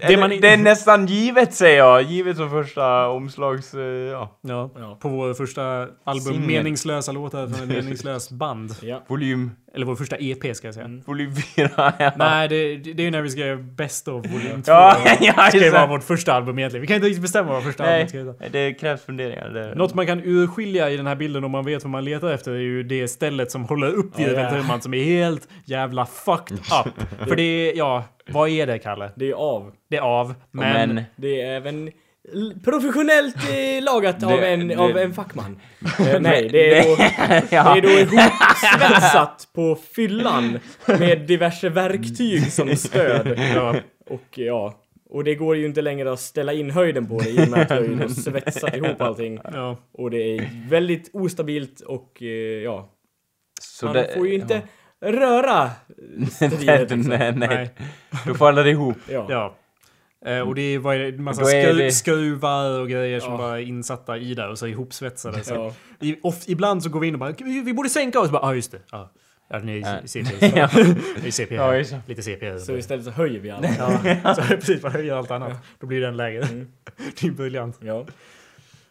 [0.08, 3.74] Det man det är nästan givet säger jag, givet som första omslags...
[3.74, 4.98] eh, Ja, Ja, Ja.
[5.00, 5.62] på vår första
[6.04, 6.46] album Singel.
[6.46, 8.74] Meningslösa låtar från ett meningslöst band.
[8.82, 9.02] Ja.
[9.08, 10.86] volym, Eller vår första EP ska jag säga.
[10.86, 11.02] Mm.
[11.06, 11.70] volym 4.
[11.98, 12.12] Ja.
[12.16, 14.72] Nej, det, det är ju när vi skrev Best of volym 2.
[14.72, 16.80] Ja, ja, Det ska ju vara vårt första album egentligen.
[16.80, 18.34] Vi kan inte riktigt bestämma vad första albumet ska heta.
[18.40, 19.48] Nej, det krävs funderingar.
[19.48, 19.74] Det.
[19.74, 22.52] Något man kan urskilja i den här bilden om man vet vad man letar efter
[22.52, 26.94] är ju det stället som håller upp Ja, virveltrumman som är helt jävla fucked up.
[27.28, 29.10] För det är, ja, vad är det Kalle?
[29.16, 29.72] Det är av.
[29.90, 30.94] Det är av, men...
[30.94, 31.90] Men, Det är även
[32.64, 35.60] professionellt eh, lagat av, Det- en, det- av en fackman.
[36.00, 36.96] Eh, nej, det är då,
[37.28, 37.76] det ja.
[37.76, 43.38] är då ihopsvetsat på fyllan med diverse verktyg som stöd.
[43.54, 43.74] Ja,
[44.10, 47.44] Och ja, och det går ju inte längre att ställa in höjden på det i
[47.44, 49.38] och med att jag ju då svetsat ihop allting.
[49.52, 49.76] ja.
[49.92, 52.28] Och det är väldigt ostabilt och eh,
[52.64, 52.90] ja,
[53.60, 54.62] Så man det- får ju inte
[55.04, 55.70] röra
[56.30, 56.60] stridet.
[56.66, 57.00] nej, Liksom.
[57.00, 57.48] nej, Nej.
[57.48, 57.70] nej.
[58.26, 58.96] Då faller det ihop.
[59.10, 59.26] Ja.
[59.28, 59.56] Ja.
[60.26, 63.38] Eh, och det är, vad är det, massa skru, det- skruvar och grejer som Ja.
[63.38, 65.44] bara är insatta i där och så ihopsvetsade.
[65.44, 65.74] Så Ja.
[66.00, 68.30] i, of, ibland så går vi in och bara vi, vi borde sänka oss.
[68.32, 68.78] Ja ah, just det.
[68.92, 69.10] Ja,
[69.50, 70.46] ja ni är CP.
[70.58, 70.68] Ja.
[71.22, 71.82] Det är CP Ja.
[72.06, 72.58] Lite CP.
[72.58, 73.68] Så istället så höjer vi alla.
[74.24, 75.52] Ja, så precis, man höjer allt annat.
[75.80, 76.42] Då blir den lägre.
[76.42, 76.68] Mm.
[77.20, 77.78] Det är briljant.
[77.82, 78.06] Ja.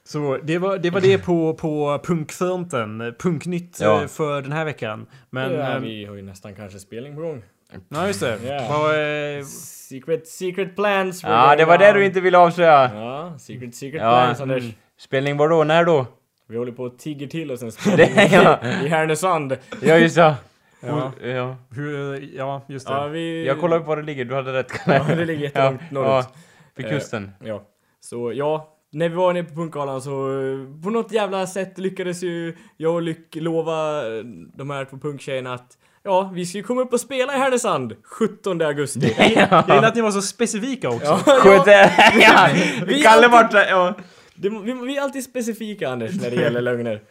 [0.03, 3.15] Så det var det, var det på, på punkfronten.
[3.19, 4.01] Punknytt Ja.
[4.01, 5.05] eh, för den här veckan.
[5.29, 5.53] Men...
[5.53, 7.43] ja, ehm, vi har ju nästan kanske spelning på gång.
[7.89, 8.37] Ja, just det.
[8.43, 8.67] Ja.
[8.69, 8.95] Vad,
[9.39, 9.43] eh,
[9.89, 11.23] Secret, secret plans.
[11.23, 12.91] Ja, det var det du inte ville avslöja.
[12.95, 14.63] Ja, secret, secret Ja, plans Anders.
[14.63, 14.75] mm.
[14.99, 15.63] Spelning var då?
[15.63, 16.05] När då?
[16.47, 18.59] Vi håller på och tigger till oss en spelning Det- ja.
[18.83, 19.57] i Härnösand.
[19.81, 20.35] Ja, just det.
[20.79, 21.11] Ja.
[21.23, 21.55] Ja.
[21.71, 22.93] Hur, ja, just det.
[22.93, 23.45] Ja, vi...
[23.47, 24.71] Jag kollar upp var det ligger, du hade rätt.
[24.85, 26.07] Ja, det ligger jättelångt Ja, norrut.
[26.09, 26.25] ja,
[26.75, 27.31] vid Eh, kusten.
[27.43, 27.63] Ja.
[27.99, 30.11] Så ja, när vi var nere på punkgalan så
[30.41, 34.01] eh, på något jävla sätt lyckades ju jag och Lyck lova
[34.55, 35.77] de här två punktjejerna att
[36.07, 39.15] ja, vi ska ju komma upp och spela i Härnösand 17 augusti.
[39.17, 39.29] Jag
[39.67, 41.19] gillar att ni var så specifika också.
[41.25, 41.63] Ja,
[42.19, 42.49] ja,
[42.85, 43.93] Vi Kalle vart såhär, ja.
[44.35, 47.01] det, vi, vi är alltid specifika Anders när det gäller lögner.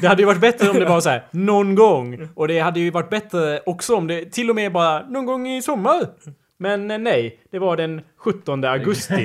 [0.00, 2.28] Det hade ju varit bättre om det var så här någon gång.
[2.34, 5.48] Och det hade ju varit bättre också om det till och med bara någon gång
[5.48, 6.06] i sommar.
[6.62, 9.24] Men eh, nej, det var den 17 augusti.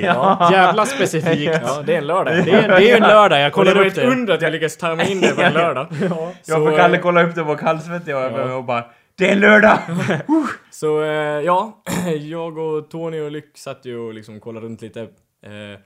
[0.52, 1.60] Jävla specifikt.
[1.62, 2.34] Ja, det är en lördag.
[2.44, 4.06] Det är, det är en lördag, jag Och det kollade var upp ett det.
[4.06, 5.86] under att jag lyckades ta mig in det på en lördag.
[6.00, 6.10] Jag
[6.42, 8.84] Så, får Kalle eh, kolla upp det var kallsvettig och, och bara
[9.18, 9.78] Det är lördag!
[10.70, 11.10] Så eh,
[11.40, 11.82] ja,
[12.20, 15.80] jag och Tony och Lyck satt ju och liksom kollade runt lite eh,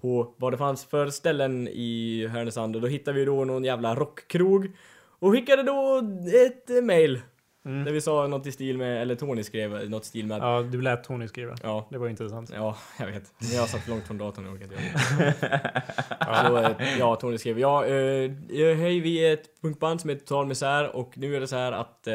[0.00, 3.94] på vad det fanns för ställen i Härnösand och då hittade vi då någon jävla
[3.94, 4.66] rockkrog
[5.20, 5.98] och skickade då
[6.46, 6.82] ett eh,
[7.68, 10.38] mail där vi sa något i stil med, eller Tony skrev något i stil med
[10.42, 11.56] Ja, du lät Tony skriva.
[11.62, 12.50] ja, Det var intressant.
[12.54, 13.32] Ja, jag vet.
[13.38, 14.82] Men jag satt långt från datorn och orkade göra
[15.20, 15.34] det.
[16.48, 18.30] Så, eh, ja, Tony skrev ja, eh,
[18.76, 21.72] hej vi är ett punkband som heter Total Misär och nu är det så här
[21.72, 22.14] att eh,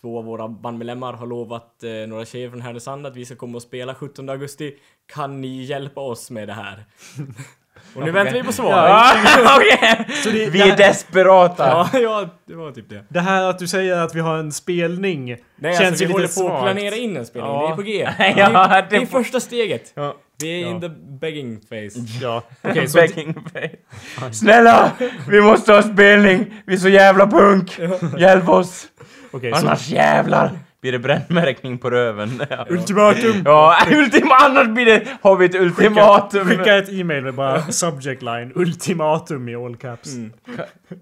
[0.00, 3.56] två av våra bandmedlemmar har lovat eh, några tjejer från Härnösand att vi ska komma
[3.56, 4.74] och spela 17 augusti.
[5.06, 6.84] Kan ni hjälpa oss med det här?
[7.96, 8.70] Och nu väntar vi på svar.
[8.88, 9.12] Ja,
[9.44, 10.48] Ja, okej.
[10.50, 11.66] Vi är desperata!
[11.66, 13.04] ja, ja, det var typ det.
[13.08, 16.12] Det här att du säger att vi har en spelning Nej, känns alltså, ju vi
[16.12, 16.62] håller på att svagt.
[16.62, 17.52] planera in en spelning.
[17.52, 17.66] Ja.
[17.66, 18.08] Det är på G.
[18.18, 19.92] Ja, det, är, det är det- första steget.
[19.94, 20.14] Ja.
[20.42, 20.68] Vi är Ja.
[20.70, 20.88] in the
[21.20, 21.98] begging phase.
[22.22, 22.98] Ja, okej så...
[22.98, 24.32] Begging face.
[24.32, 24.90] Snälla!
[25.28, 26.46] Vi måste ha spelning!
[26.66, 27.78] Vi är så jävla punk!
[28.18, 28.86] Hjälp oss!
[29.30, 29.40] Så...
[29.54, 30.50] Annars jävlar
[30.80, 32.42] blir det brännmärkning på röven.
[32.50, 33.42] Ja, Ultimatum!
[33.44, 36.46] ja ultima, annars blir det, har vi ett ultimatum.
[36.48, 40.14] Skicka ett e-mail med bara subject line ultimatum i all caps.
[40.14, 40.32] Mm.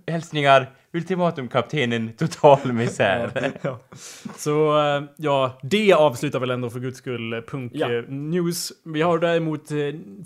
[0.06, 3.30] Hälsningar, ultimatum kaptenen, total misär.
[4.36, 7.92] Så eh, ja, det avslutar väl ändå för guds skull punk Ja.
[7.92, 8.72] eh, news.
[8.84, 9.76] Vi har däremot eh,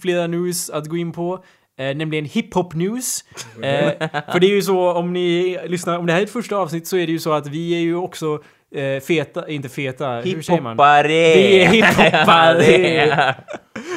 [0.02, 1.44] flera news att gå in på.
[1.78, 3.24] Eh, nämligen hiphop news.
[3.62, 6.56] Eh, för det är ju så om ni lyssnar, om det här är ett första
[6.56, 8.42] avsnitt så är det ju så att vi är ju också
[8.74, 10.76] eh, feta, inte feta, hur säger man?
[11.06, 13.06] Vi är hiphoppare!
[13.16, 13.34] Ja,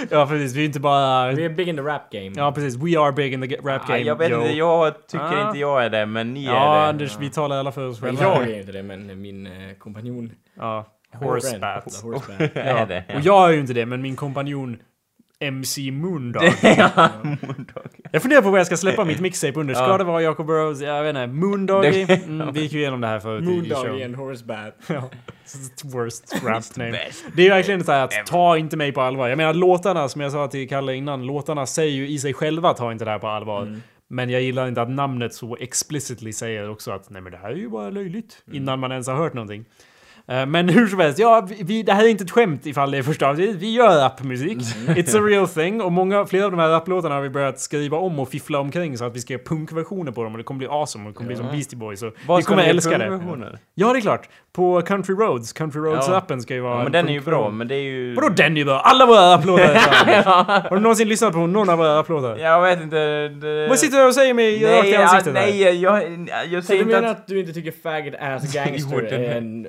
[0.09, 1.31] Ja precis, vi är inte bara...
[1.31, 2.31] Vi är big in the rap game.
[2.35, 3.99] Ja precis, we are big in the rap Ja, game.
[3.99, 4.41] jag vet yo.
[4.41, 5.47] inte, jag tycker Ah.
[5.47, 6.81] inte jag är det, men ni är Ja, det.
[6.87, 8.23] Anders, vi talar alla för oss själva.
[8.23, 10.31] jag är inte det, men min eh, kompanjon...
[10.57, 11.83] Ja, horsebat.
[12.03, 12.39] horsebat.
[12.55, 13.03] är det.
[13.15, 14.77] Och jag är ju inte det, men min kompanjon
[15.41, 16.43] MC Moondog.
[16.61, 17.83] Ja, Moondog.
[18.11, 19.73] Jag funderar på vad jag ska släppa mitt mixtape under.
[19.73, 19.97] Ska Ja.
[19.97, 20.81] det vara Jacob Burrows?
[20.81, 21.27] Jag vet inte.
[21.27, 22.05] Moondoggy?
[22.25, 24.15] Mm, vi gick ju igenom det här förut i- i Moondog showen.
[24.15, 24.73] and.
[24.87, 25.09] Ja.
[25.81, 26.91] The worst rap name.
[27.35, 29.27] Det är ju verkligen så här att ta inte mig på allvar.
[29.27, 32.73] Jag menar låtarna, som jag sa till Kalle innan, låtarna säger ju i sig själva
[32.73, 33.61] ta inte det här på allvar.
[33.61, 33.81] Mm.
[34.07, 37.49] Men jag gillar inte att namnet så explicitly säger också att nej men det här
[37.49, 38.43] är ju bara löjligt.
[38.47, 38.57] Mm.
[38.57, 39.65] Innan man ens har hört någonting.
[40.31, 42.97] Eh, Men hur som helst, ja, vi- det här är inte ett skämt ifall det
[42.97, 43.55] är första avsnittet.
[43.55, 44.57] Vi gör rapmusik.
[44.87, 44.95] Mm.
[44.97, 45.81] It's a real thing.
[45.81, 48.97] Och många, flera av de här rapplåtarna har vi börjat skriva om och fiffla omkring
[48.97, 51.15] så att vi ska göra punkversioner på dem och det kommer bli awesome och det
[51.15, 52.03] kommer bli som Beastie Boys.
[52.03, 53.19] Och Vad vi kommer älska det.
[53.75, 54.29] Ja, det är klart.
[54.53, 55.53] På Country Roads.
[55.53, 56.73] Country Roads-appen ska ju vara...
[56.73, 58.13] Ja, en men den är ju bra, men det är ju...
[58.15, 58.79] Vadå den är ju bra?
[58.79, 59.73] Alla våra rapplåtar.
[60.69, 62.37] Har du någonsin lyssnat på någon av våra rapplåtar?
[62.37, 63.27] Jag vet inte...
[63.27, 63.67] Det...
[63.67, 66.03] Vad sitter du och säger mig rakt i ja, ansiktet nej, jag,
[66.49, 67.19] jag säger du inte menar att...
[67.19, 69.67] att du inte tycker faggot ass gangster är en...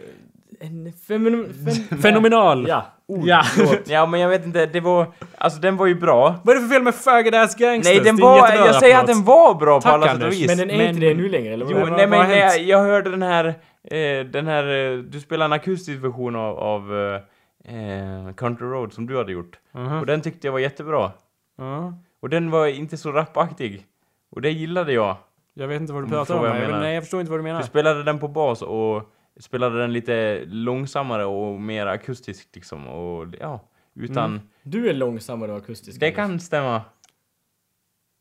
[0.62, 1.54] En fenomen...
[1.88, 2.68] Fen, Fenomenal!
[2.68, 3.24] Ja, ord.
[3.26, 3.42] Ja.
[3.86, 5.06] Ja, men jag vet inte, det var...
[5.38, 6.34] Alltså den var ju bra.
[6.44, 7.94] Vad är det för fel med faggot ass gangsters?
[7.94, 8.38] Nej, den var...
[8.52, 10.46] Jag säger att den var bra på Tack, alla sätt och vis.
[10.46, 11.92] Men den är Men- inte det nu längre, eller Jo, vad?
[11.92, 13.44] nej vad men jag, jag hörde den här,
[13.84, 18.92] eh, den här, eh, du spelar en akustisk version av, av eh, eh, Country Road
[18.92, 19.58] som du hade gjort.
[19.72, 20.00] Mhm.
[20.00, 21.10] Och den tyckte jag var jättebra.
[21.58, 21.92] Ja.
[22.22, 23.86] Och den var inte så rapaktig.
[24.30, 25.16] Och det gillade jag.
[25.54, 26.44] Jag vet inte vad du du pratar om.
[26.44, 27.60] jag Jag nej, jag förstår inte vad du menar.
[27.60, 32.86] Du spelade den på bas och spelade den lite långsammare och mer akustiskt liksom.
[32.88, 33.60] Och ja,
[33.96, 34.30] utan...
[34.30, 34.40] Mm.
[34.62, 36.00] Du är långsammare och akustisk.
[36.00, 36.82] Det kan stämma.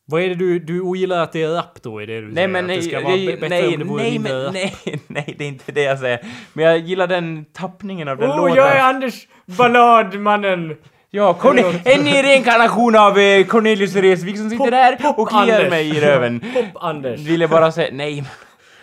[0.06, 2.02] Vad är det du, du ogillar att det är rap då?
[2.02, 2.48] Är det du Nej säger?
[2.48, 4.76] men att det ska vara jag- bättre nej, om det vore nej, mindre men, nej,
[5.08, 6.20] nej, det är inte det jag säger.
[6.54, 8.56] Men jag gillar den tappningen av den Åh, låten.
[8.56, 10.76] jag är Anders Balladmannen!
[11.10, 15.70] Ja, Corne- en ny reinkarnation av eh, Cornelius Resvik som sitter Pop- där och kliar
[15.70, 16.40] mig i röven.
[16.54, 17.20] Pop-Anders.
[17.20, 18.24] Ville bara säga, nej,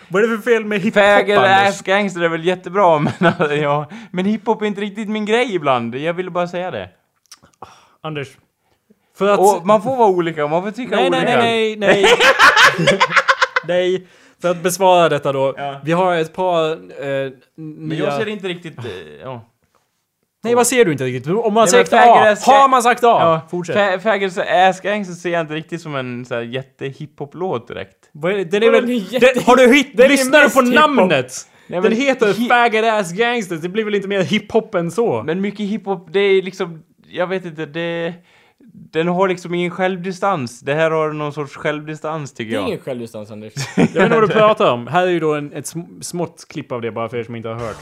[0.09, 3.87] Vad är det för fel med hiphop fagel ass gangster är väl jättebra, men ja.
[4.11, 5.95] Men hiphop är inte riktigt min grej ibland.
[5.95, 6.89] Jag ville bara säga det.
[8.01, 8.29] Anders.
[9.19, 9.39] För att...
[9.39, 11.37] Och man får vara olika, man får tycka nej, nej, olika.
[11.37, 12.03] nej, nej,
[12.79, 12.99] nej.
[13.69, 14.07] nej.
[14.43, 15.55] För att besvara detta då.
[15.57, 15.81] Ja.
[15.85, 18.85] Vi har ett par eh, Men jag ser inte riktigt, eh,
[19.23, 19.45] ja.
[20.45, 21.33] Nej, vad ser du inte riktigt?
[21.33, 22.37] Om man Nej, sagt A.
[22.53, 23.07] Har man sagt A?
[23.07, 23.77] Ja, Fortsätt.
[23.77, 28.08] Fa- Faggots Ass Gang så ser jag inte riktigt som en så här jätte-hiphop-låt direkt.
[28.23, 28.87] Den är väl...
[29.21, 29.91] Den har du hit...
[29.95, 31.33] den är Lyssnar du på namnet?
[31.67, 33.61] Nej, Den heter Faggot Ass Gangsters.
[33.61, 35.23] Det blir väl inte mer hiphop än så?
[35.23, 38.15] Men mycket hiphop, det är liksom, jag vet inte, det...
[38.93, 40.61] Den har liksom ingen självdistans.
[40.61, 42.69] Det här har någon sorts självdistans tycker Det är jag.
[42.69, 43.53] ingen självdistans Anders.
[43.77, 44.87] Jag vet inte vad du pratar om.
[44.87, 47.37] Här är ju då en, ett sm- smått klipp av det bara för er som
[47.37, 47.77] inte har hört.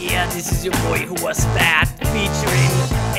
[0.00, 2.70] Yeah, this is your boy who was fat, featuring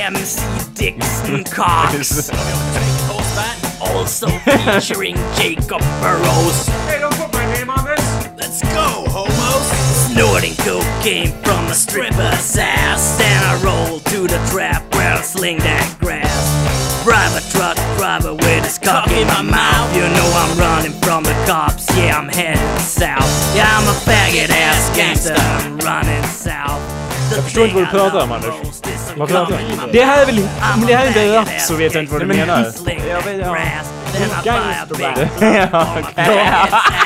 [0.08, 0.41] MC
[0.78, 2.32] Dixon Cox.
[3.82, 6.67] also featuring Jacob Burrows.
[6.88, 8.27] Hey, don't put my name on this!
[8.38, 9.67] Let's go, homos!
[10.11, 13.17] Snorting cocaine from a stripper's ass.
[13.17, 17.03] Then I roll to the trap where I sling that grass.
[17.03, 19.95] Private truck driver with his cock in my mouth.
[19.95, 21.88] You know I'm running from the cops.
[21.97, 23.30] Yeah, I'm heading south.
[23.55, 25.36] Yeah, I'm a faggot ass gangster.
[25.36, 26.82] I'm running south.
[27.32, 27.97] Jag förstår inte
[28.30, 28.51] vad du
[29.16, 30.39] du Det här är väl...
[30.76, 32.66] Om det här inte är rap så vet jag inte vad du menar.
[33.10, 33.55] Jag vet, ja.
[34.43, 34.95] Gangster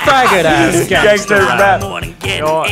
[0.06, 2.04] Faggot ass Gangster rap.
[2.40, 2.68] Ja.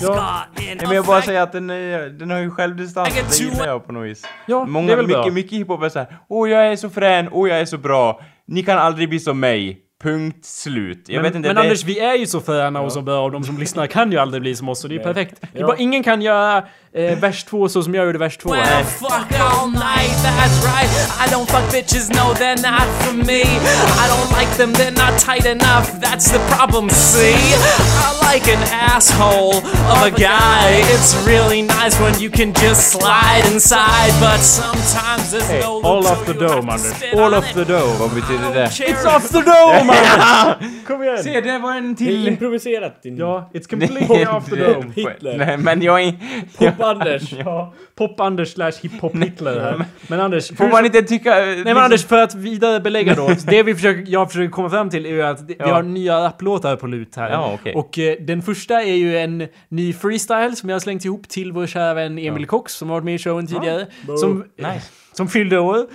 [0.00, 0.42] Ja.
[0.56, 3.86] Nej, men jag bara säger att den, är, den har ju självdistans, det gillar jag
[3.86, 4.22] på något vis.
[4.46, 5.18] Ja, det Många, är väl bra.
[5.18, 8.20] mycket, mycket hiphop är såhär, åh jag är så frän, åh jag är så bra,
[8.46, 9.78] ni kan aldrig bli som mig.
[10.02, 11.04] Punkt slut.
[11.06, 11.62] Jag Men, vet inte, men det...
[11.62, 14.18] Anders, vi är ju så fräna och så bra och de som lyssnar kan ju
[14.18, 15.34] aldrig bli som oss så det är ju perfekt.
[15.52, 18.50] Det är bara, ingen kan göra eh, vers 2 så som jag gjorde vers 2.
[18.50, 20.90] Well, fuck all night, that's right.
[21.20, 23.42] I don't fuck bitches, no, they're not for me.
[23.42, 28.25] I don't like them, they're not tight enough, that's the problem, see?
[28.36, 28.62] Like an
[28.94, 29.56] asshole
[29.92, 30.82] of a guy.
[30.94, 36.06] It's really nice when you can just slide inside, but sometimes there's Hey, no all
[36.06, 37.02] off the dome, Anders.
[37.14, 37.98] All off the dome.
[37.98, 38.66] Vad betyder det?
[38.66, 40.56] It's Off the dome, Anders!
[40.86, 41.22] Kom igen!
[41.24, 42.28] Se, det var en Det är till...
[42.28, 43.16] improviserat din...
[43.16, 44.92] Ja, it's completely off the dome.
[44.96, 45.36] Hitler.
[45.38, 46.14] Nej, men jag är...
[46.58, 47.32] Pop-Anders.
[47.44, 49.84] Ja, Pop-Anders slash hiphop-Hitler här.
[50.08, 51.34] Men Anders, Får hur- man inte tycka...
[51.34, 53.30] Nej men Anders, för att vidare belägga då.
[53.46, 55.74] Det vi försöker, jag försöker komma fram till är ju att det- vi Ja.
[55.74, 57.30] har nya rapplåtar på lut här.
[57.30, 57.74] Ja, okej.
[57.74, 61.52] Och eh, den första är ju en ny freestyle som jag har slängt ihop till
[61.52, 63.86] vår kära vän Emil Cox som har varit med i showen tidigare.
[64.18, 64.90] Som, Nice.
[65.12, 65.86] som fyllde år.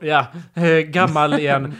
[0.00, 1.74] Ja, eh, gammal igen.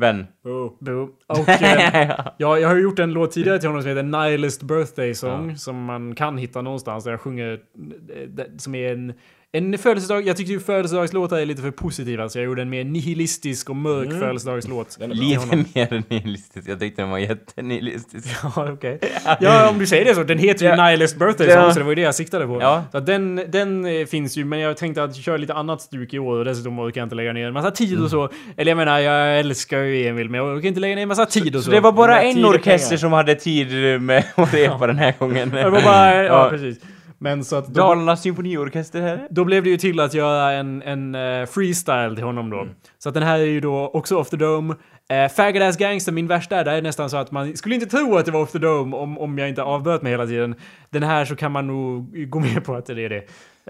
[0.00, 0.26] Vän.
[0.44, 1.08] Boo.
[1.26, 4.62] Och eh, ja, jag har ju gjort en låt tidigare till honom som heter Nihilist
[4.62, 5.56] Birthday Song.
[5.56, 9.12] Som man kan hitta någonstans där jag sjunger, eh, som är en
[9.52, 12.84] en födelsedag, jag tyckte ju födelsedagslåtar är lite för positiva så jag gjorde en mer
[12.84, 14.96] nihilistisk och mörk födelsedagslåt.
[15.00, 15.24] Den är bra.
[15.24, 16.68] Lite mer nihilistisk.
[16.68, 18.28] Jag tyckte den var jättenihilistisk.
[18.56, 19.00] Ja, okej.
[19.40, 20.22] Ja, om du säger det så.
[20.22, 20.84] Den heter ju Ja.
[20.84, 21.62] Nihilist Birthday Ja.
[21.62, 22.58] Song, så det var ju det jag siktade på.
[22.60, 22.84] Ja.
[22.92, 26.18] Så den, den eh, finns ju, men jag tänkte att köra lite annat stuk i
[26.18, 28.28] år och dessutom orkar jag inte lägga ner en massa tid och så.
[28.56, 31.26] Eller jag menar, jag älskar ju Emil, men jag orkar inte lägga ner en massa
[31.26, 31.66] tid och så.
[31.66, 35.50] Så det var bara en orkester som hade tid med att repa den här gången.
[35.54, 36.78] Det var bara, ja, precis.
[37.22, 39.26] Men så att då, Dalarnas symfoniorkester här.
[39.30, 42.68] då blev det ju till att göra en, en eh, freestyle till honom då.
[42.98, 44.74] Så att den här är ju då också off the dome.
[45.12, 48.16] Uh, Faggot Ass Gangster, min värsta, där är nästan så att man skulle inte tro
[48.16, 50.54] att det var off the dome om, om jag inte avbröt mig hela tiden.
[50.90, 53.20] Den här så kan man nog gå med på att det är det.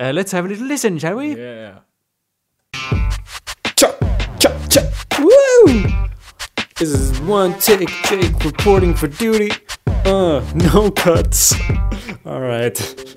[0.01, 1.27] Uh, let's have a little listen, shall we?
[1.27, 1.75] Yeah.
[3.81, 4.05] Chop,
[4.41, 4.85] chop, chop.
[5.19, 5.83] Woo!
[6.79, 9.51] This is one take, Jake reporting for duty.
[10.07, 11.55] Uh, no cuts.
[12.25, 13.10] All right.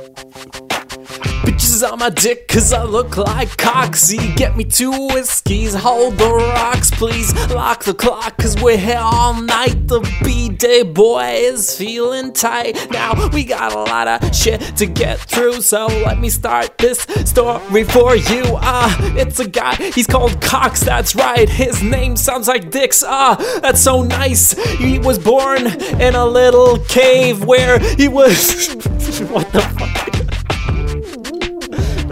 [1.44, 4.34] Bitches on my dick cause I look like Coxie.
[4.38, 7.34] Get me two whiskeys, hold the rocks, please.
[7.52, 9.89] Lock the clock cause we're here all night.
[9.89, 12.89] The B-Day boy is feeling tight.
[12.91, 17.02] Now we got a lot of shit to get through, so let me start this
[17.26, 18.44] story for you.
[18.62, 21.50] Ah, it's a guy, he's called Cox, that's right.
[21.50, 23.04] His name sounds like Dix.
[23.06, 24.54] Ah, that's so nice.
[24.78, 28.74] He was born in a little cave where he was.
[29.30, 30.12] what the fuck?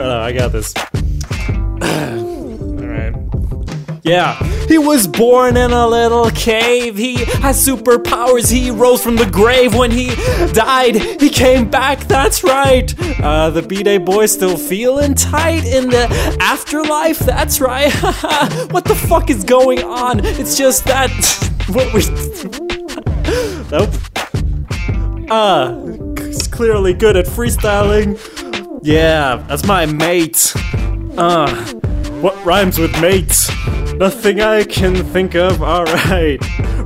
[0.02, 0.74] No, no, I got this.
[1.84, 3.14] Alright.
[4.02, 4.34] Yeah.
[4.66, 6.98] He was born in a little cave.
[6.98, 8.52] He has superpowers.
[8.52, 9.76] He rose from the grave.
[9.76, 10.16] When he
[10.54, 12.00] died, he came back.
[12.06, 12.92] That's right.
[13.22, 16.08] Uh, the B Day boy's still feeling tight in the
[16.40, 17.20] afterlife.
[17.20, 17.94] That's right.
[18.72, 20.26] what the fuck is going on?
[20.26, 21.12] It's just that.
[21.68, 22.02] what we.
[23.70, 23.94] nope.
[26.26, 28.18] He's clearly good at freestyling.
[28.84, 30.54] Yeah, that's my mate.
[31.16, 31.54] Uh,
[32.22, 33.48] what rhymes with mate?
[33.96, 36.40] Nothing I can think of, alright.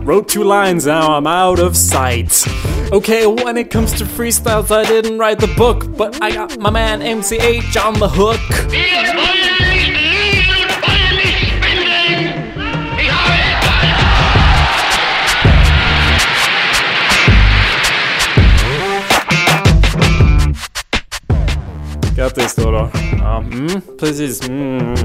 [0.06, 2.46] Wrote two lines, now I'm out of sight.
[2.92, 6.70] Okay, when it comes to freestyles, I didn't write the book, but I got my
[6.70, 8.42] man MCH on the hook.
[22.16, 22.90] Grattis då då.
[23.20, 24.48] Ja, mm, precis.
[24.48, 24.96] Mm.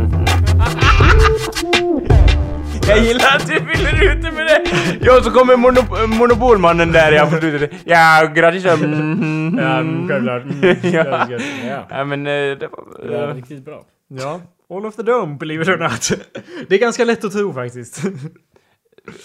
[2.89, 4.63] Jag gillar att du fyller ut det med det!
[5.01, 7.71] Ja, så kommer monop monopolmannen där ja på slutet.
[7.85, 8.65] Ja, grattis!
[8.65, 9.59] Mm.
[9.59, 10.43] Ja, självklart.
[10.43, 10.77] Mm.
[10.83, 11.27] Ja.
[11.69, 11.87] Ja.
[11.91, 13.09] Ja men eh, det var...
[13.09, 13.83] Det var eh, riktigt bra.
[14.09, 14.41] Ja,
[14.71, 16.11] All of the Dome, believe it or not.
[16.69, 18.03] Det är ganska lätt att tro faktiskt.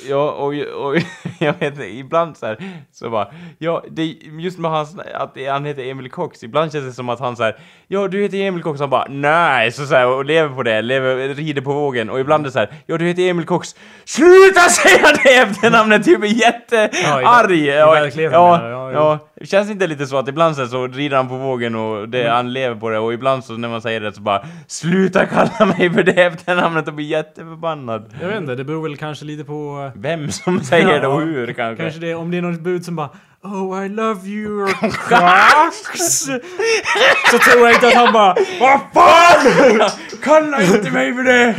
[0.10, 0.54] Ja, och,
[0.88, 0.96] och
[1.40, 2.58] jag vet inte, ibland så här,
[2.92, 4.04] så bara, ja, det,
[4.40, 7.44] just med hans, att han heter Emil Cox, ibland känns det som att han så
[7.44, 7.56] här,
[7.88, 10.82] ja du heter Emil Cox, han bara, nej, så, så här, och lever på det,
[10.82, 13.76] lever, rider på vågen, och ibland är det så här, ja du heter Emil Cox,
[14.06, 17.52] sluta säga det efternamnet, typ är jättearg!
[17.52, 20.88] i Ja, verkligheten, ja, ja, ja, ja, det känns inte lite så att ibland så,
[20.88, 23.82] rider han på vågen och det, han lever på det, och ibland så när man
[23.82, 28.14] säger det så bara, sluta kalla mig för det efternamnet och blir jätteförbannad.
[28.22, 29.92] Jag vet inte, det beror väl kanske lite på...
[29.96, 31.84] eh, Vem som säger det Ja, och hur kanske.
[31.84, 33.10] Kanske det, om det är något bud som bara
[33.46, 34.68] Oh I love you
[35.10, 36.26] Cox!
[37.32, 39.90] Så tror jag inte att han bara Vad fan!
[40.24, 41.56] Kalla inte mig för det!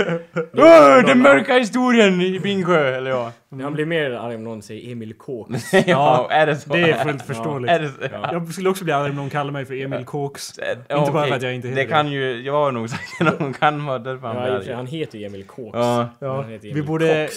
[0.56, 3.32] Åh, den mörka historien i Bingsjö, eller ja.
[3.50, 5.48] Han blir mer arg om någon säger Emil Kåk.
[5.86, 6.72] Ja, är det så?
[6.72, 7.70] Det är fullt förståeligt.
[7.72, 7.94] Är det så?
[8.12, 8.28] Ja.
[8.32, 10.54] Jag skulle också bli arg om någon kallar mig för Emil Kåks.
[10.88, 11.28] Ja, Inte bara okej.
[11.30, 13.98] för att jag inte heter Det kan ju, jag var nog säker någon kan vara
[13.98, 15.74] därför han Ja, blir han heter ju Emil Kåks.
[15.78, 16.08] Ja.
[16.18, 17.28] Ja, heter vi Emil borde...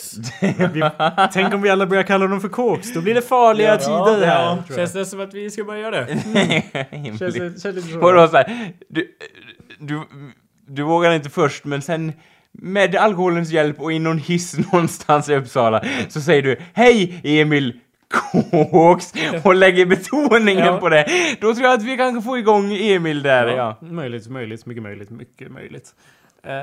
[0.74, 0.89] Vi,
[1.34, 2.93] tänk om vi alla börjar kalla honom för Kåks.
[2.93, 4.57] Då blir det farliga tider här.
[4.76, 6.07] Känns det som att vi ska börja göra det?
[6.07, 6.36] Känns,
[6.91, 7.18] Emil.
[7.20, 7.99] det- känns lite så.
[7.99, 9.07] Vadå såhär, du,
[9.80, 10.01] du,
[10.68, 12.14] du vågar inte först men sen
[12.53, 17.79] med alkoholens hjälp och i någon hiss någonstans i Uppsala så säger du Hej Emil
[18.71, 20.77] Kåks och lägger betoningen Ja.
[20.77, 21.05] på det.
[21.41, 23.77] Då tror jag att vi kan få igång Emil där, ja.
[23.81, 25.89] Möjligt, möjligt, mycket möjligt, mycket möjligt.
[26.45, 26.53] Eh,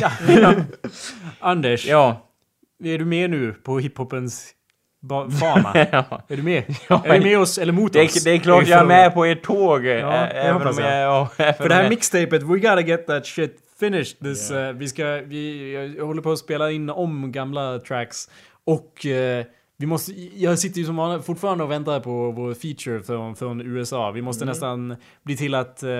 [0.00, 0.10] ja.
[1.40, 2.26] Anders, Ja.
[2.84, 4.50] är du med nu på hiphopens
[5.02, 5.72] ba- bana?
[5.92, 6.22] ja.
[6.28, 6.64] Är du med?
[6.88, 8.24] Ja, är du med oss eller mot Det oss?
[8.24, 9.84] det är klart jag är med på ert tåg.
[9.86, 11.00] Ja, även om jag.
[11.02, 14.18] Ja, För det här mixtapet, we gotta get that shit finished.
[14.20, 18.30] This, eh, vi ska, vi, jag håller på att spela in om gamla tracks.
[18.64, 19.44] Och eh,
[19.76, 24.10] vi måste, jag sitter ju som fortfarande och väntar på vår feature från, från USA.
[24.10, 25.90] Vi måste nästan bli till att eh,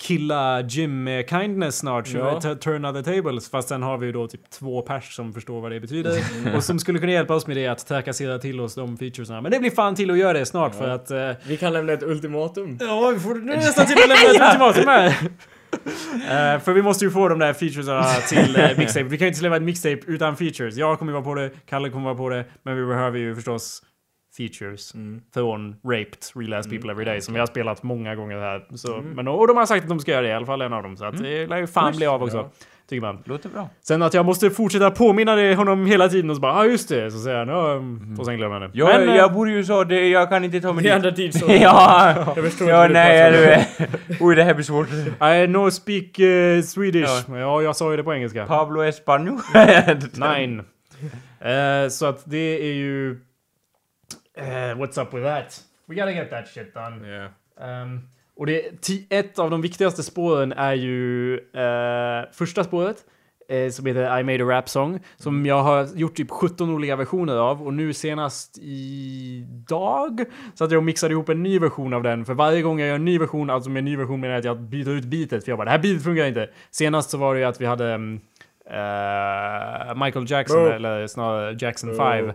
[0.00, 2.08] killa Jim med kindness snart.
[2.08, 2.40] Ja.
[2.40, 3.50] Turn other tables.
[3.50, 6.22] Fast sen har vi ju då typ två pers som förstår vad det betyder.
[6.56, 9.40] Och som skulle kunna hjälpa oss med det att trakassera till oss de featuresna.
[9.40, 11.92] Men det blir fan till att göra det snart för att eh, Vi kan lämna
[11.92, 12.78] ett ultimatum.
[12.80, 15.16] Ja, vi får nästan till att lämna ett ultimatum här.
[15.74, 19.04] Uh, för vi måste ju få de där featuresarna till uh, mixtape.
[19.04, 20.76] Vi kan ju inte släppa ett mixtape utan features.
[20.76, 23.82] Jag kommer vara på det, Kalle kommer vara på det, men vi behöver ju förstås
[24.36, 24.92] features
[25.34, 28.66] från Raped, Real Ass People Every Day, som vi har spelat många gånger här.
[28.74, 30.72] Så, men, och de har sagt att de ska göra det, i alla fall en
[30.72, 30.96] av dem.
[30.96, 32.50] Så att det lär ju fan bli av också.
[32.90, 33.22] Tycker man.
[33.24, 33.68] Låter bra.
[33.82, 36.66] Sen att jag måste fortsätta påminna det honom hela tiden och så bara ja ah,
[36.66, 38.16] just det, så säger han ja, mm.
[38.18, 38.78] och sen glömmer han det.
[38.78, 40.94] Jag, Men, eh, jag bor i USA, det, jag kan inte ta mig I dit.
[40.94, 41.46] andra tid så...
[41.48, 44.88] ja, Jag förstår ja inte nej, hur det du Oj, det här blir svårt.
[45.42, 47.28] I know speak eh, Swedish.
[47.28, 47.62] Ja.
[47.62, 48.46] jag sa ju det på engelska.
[48.46, 49.38] Pablo Espanol.
[50.14, 50.62] Nine.
[51.40, 53.20] Eh, så att det är ju...
[54.40, 55.60] eh, what's up with that?
[55.86, 57.06] We gotta get that shit done.
[57.08, 57.30] Yeah.
[57.60, 58.00] Ehm,
[58.36, 58.62] och det,
[59.10, 62.96] ett av de viktigaste spåren är ju eh, första spåret.
[63.48, 65.00] eh, Som heter I made a rap song.
[65.16, 67.62] Som jag har gjort typ 17 olika versioner av.
[67.66, 70.24] Och nu senast idag
[70.54, 72.24] så att jag mixade ihop en ny version av den.
[72.24, 74.38] För varje gång jag gör en ny version, alltså med en ny version menar jag
[74.38, 75.44] att jag byter ut beatet.
[75.44, 76.50] För jag bara, det här beatet funkar inte.
[76.70, 78.20] Senast så var det ju att vi hade mm,
[78.70, 80.74] eh, Michael Jackson, Oh.
[80.74, 81.96] eller snarare Jackson Oh.
[81.96, 82.32] 5.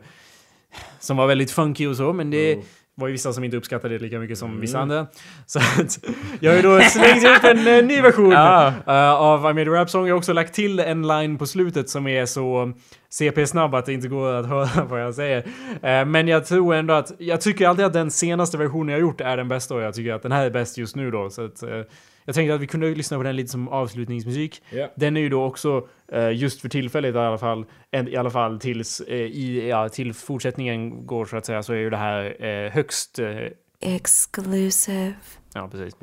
[0.99, 2.57] Som var väldigt funky och så, men det
[2.97, 5.07] var ju vissa som inte uppskattade det lika mycket som vissa andra.
[5.45, 5.99] Så att
[6.39, 8.67] jag har ju då slängt upp en eh, ny version Ja.
[8.87, 10.07] eh, av I made a rap song.
[10.07, 12.73] Jag har också lagt till en line på slutet som är så
[13.09, 15.37] CP-snabb att det inte går att höra vad jag säger.
[15.81, 19.21] Eh, men jag tror ändå att, jag tycker alltid att den senaste versionen jag gjort
[19.21, 21.29] är den bästa och jag tycker att den här är bäst just nu då.
[21.29, 21.63] Så att,
[22.25, 24.63] jag tänkte att vi kunde lyssna på den lite som avslutningsmusik.
[24.69, 24.91] Ja.
[24.95, 28.29] Den är ju då också, eh, just för tillfället i alla fall, en, i alla
[28.29, 31.97] fall tills, eh, i, ja, till fortsättningen går så att säga, så är ju det
[31.97, 33.19] här eh, högst...
[33.79, 35.13] Exclusive.
[35.53, 35.95] ja, precis.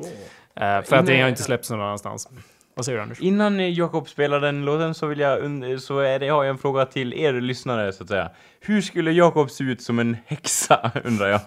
[0.56, 2.28] Eh, för att det har inte släppts någon annanstans.
[2.74, 3.20] Vad säger du Anders?
[3.20, 5.38] Innan Jakob spelar den låten så vill jag
[5.80, 8.30] så är det, har jag en fråga till er lyssnare så att säga.
[8.60, 11.40] Hur skulle Jakob se ut som en häxa undrar jag?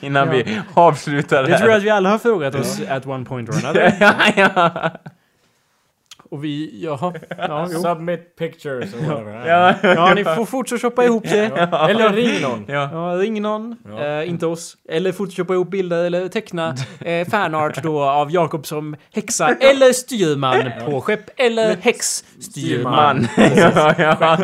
[0.00, 1.58] Innan vi avslutar det Det här.
[1.58, 3.96] tror jag att vi alla har frågat oss at one point or another.
[4.00, 4.90] ja, ja.
[6.36, 7.12] Och vi, jaha.
[7.38, 7.80] Ja, jo.
[7.82, 9.46] Submit pictures or whatever.
[9.46, 9.74] Ja.
[9.82, 11.46] ja, ni får photoshoppa ihop det.
[11.90, 12.64] Eller ring någon.
[12.68, 12.88] Ja.
[12.92, 14.76] Ja, ring någon, eh, inte oss.
[14.88, 20.70] Eller photoshoppa ihop bilder eller teckna eh, fanart då av Jakob som häxa eller styrman
[20.84, 22.92] på skepp eller häxstyrman.
[22.92, 23.28] Man.
[23.56, 24.38] ja, ja.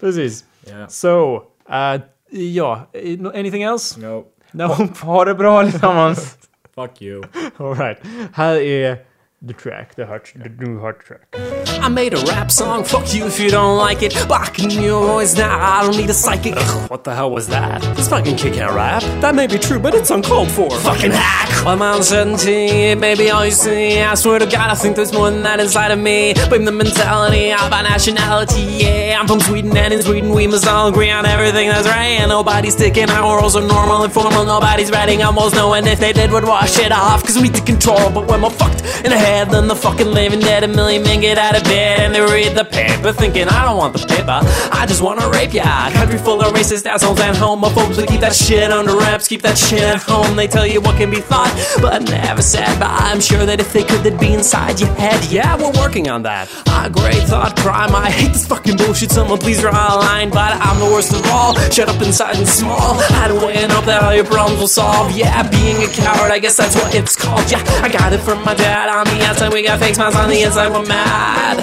[0.00, 0.44] Precis.
[0.68, 0.88] Yeah.
[0.88, 4.00] So, uh, ja, eh, no- anything else?
[4.00, 4.24] No.
[4.52, 4.88] No.
[5.02, 6.36] Ha det bra allesammans.
[6.74, 7.22] Fuck you.
[7.56, 7.98] All right.
[8.32, 9.09] Här är
[9.42, 11.69] the track, the, heart, the new heart track.
[11.82, 14.12] I made a rap song, fuck you if you don't like it.
[14.28, 16.54] Blocking your voice now, I don't need a psychic.
[16.56, 17.80] Ugh, what the hell was that?
[17.96, 19.02] This fucking kid can't rap.
[19.22, 20.70] That may be true, but it's uncalled for.
[20.70, 21.66] Fucking hack!
[21.66, 24.00] I'm uncertainty, maybe all you see.
[24.00, 26.34] I swear to God, I think there's more than that inside of me.
[26.48, 29.18] Blame the mentality of our nationality, yeah.
[29.18, 32.20] I'm from Sweden, and in Sweden we must all agree on everything that's right.
[32.20, 34.44] And nobody's sticking our worlds are normal and formal.
[34.44, 37.22] Nobody's writing almost no knowing if they did would wash it off.
[37.24, 40.40] Cause we take control, but when we're fucked in the head, then the fucking living
[40.40, 40.64] dead.
[40.64, 43.76] A million men get out of bed and they read the paper, thinking, I don't
[43.76, 44.38] want the paper,
[44.80, 45.90] I just wanna rape ya.
[45.90, 49.56] Country full of racist assholes and homophobes, but keep that shit under wraps, keep that
[49.56, 50.36] shit at home.
[50.36, 52.78] They tell you what can be thought, but never said.
[52.78, 55.24] But I'm sure that if they could, they'd be inside your head.
[55.30, 56.48] Yeah, we're working on that.
[56.68, 57.94] Ah, great thought crime.
[57.94, 59.10] I hate this fucking bullshit.
[59.10, 61.54] Someone please draw a line, but I'm the worst of all.
[61.70, 62.94] Shut up inside and small.
[63.16, 65.16] Hide away and hope that all your problems will solve.
[65.16, 67.50] Yeah, being a coward, I guess that's what it's called.
[67.50, 68.88] Yeah, I got it from my dad.
[68.88, 70.16] On the outside, we got fake smiles.
[70.16, 71.59] On the inside, we're mad.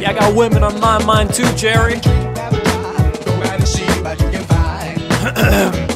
[0.00, 2.00] Yeah, I got women on my mind too, Jerry.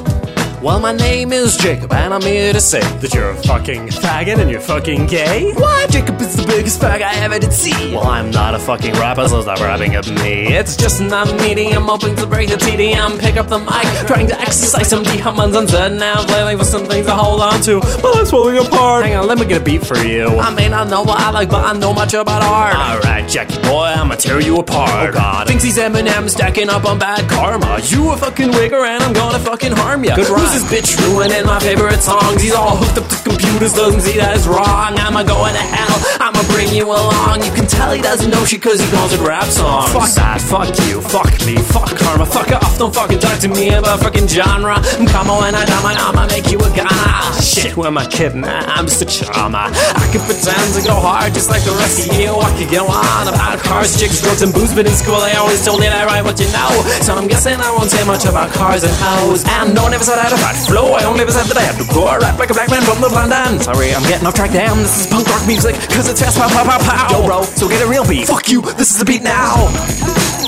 [0.62, 4.38] Well, my name is Jacob, and I'm here to say That you're a fucking faggot
[4.38, 5.52] and you're fucking gay?
[5.52, 5.90] What?
[5.90, 7.94] Jacob is the biggest fag I ever did see.
[7.94, 10.46] Well, I'm not a fucking rapper, so stop rapping at me.
[10.46, 11.74] It's just another meeting.
[11.74, 15.54] I'm hoping to break the TDM, pick up the mic, trying to exercise some demons
[15.54, 17.80] and then now lately for some things to hold on to.
[17.80, 19.04] But it's falling apart.
[19.04, 20.26] Hang on, let me get a beat for you.
[20.26, 22.74] I may not know what I like, but I know much about art.
[22.74, 25.10] Alright, Jackie boy, I'ma tear you apart.
[25.10, 25.46] Oh god.
[25.48, 27.78] Thinks he's Eminem stacking up on bad karma.
[27.84, 30.16] You a fucking wigger and I'm gonna fucking harm ya.
[30.16, 32.40] Good Who's this bitch ruining my favorite songs?
[32.40, 34.94] He's all hooked up to computers, doesn't see that it's wrong.
[34.94, 37.42] I'ma go to hell, I'ma bring you along.
[37.42, 39.90] You can tell he doesn't know shit cause he calls it rap songs.
[39.90, 43.74] Fuck that, fuck you, fuck me, fuck karma, fuck off, don't fucking talk to me
[43.74, 44.78] about fucking genre.
[45.02, 47.42] Mm, come on, when I I'ma make you a Ghana.
[47.42, 48.46] Shit, who am I kidding?
[48.46, 49.66] I'm just a charmer.
[49.74, 52.30] I can pretend to go hard just like the rest of you.
[52.30, 55.64] I could go on about cars, chicks, drugs, and booze, but in school they always
[55.64, 56.70] told me that I write what you know.
[57.02, 59.42] So I'm guessing I won't say much about cars and hoes.
[59.42, 60.92] And no one ever said I had a flow.
[60.92, 63.00] I only ever said that I had to go rap like a black man from
[63.00, 63.60] the London.
[63.60, 64.52] Sorry, I'm getting off track.
[64.52, 67.08] Damn, this is punk rock music, cause it's fast, pow, pow, pow, pow.
[67.10, 68.26] Yo, bro, so get a real beat.
[68.26, 70.45] Fuck you, this is the beat now.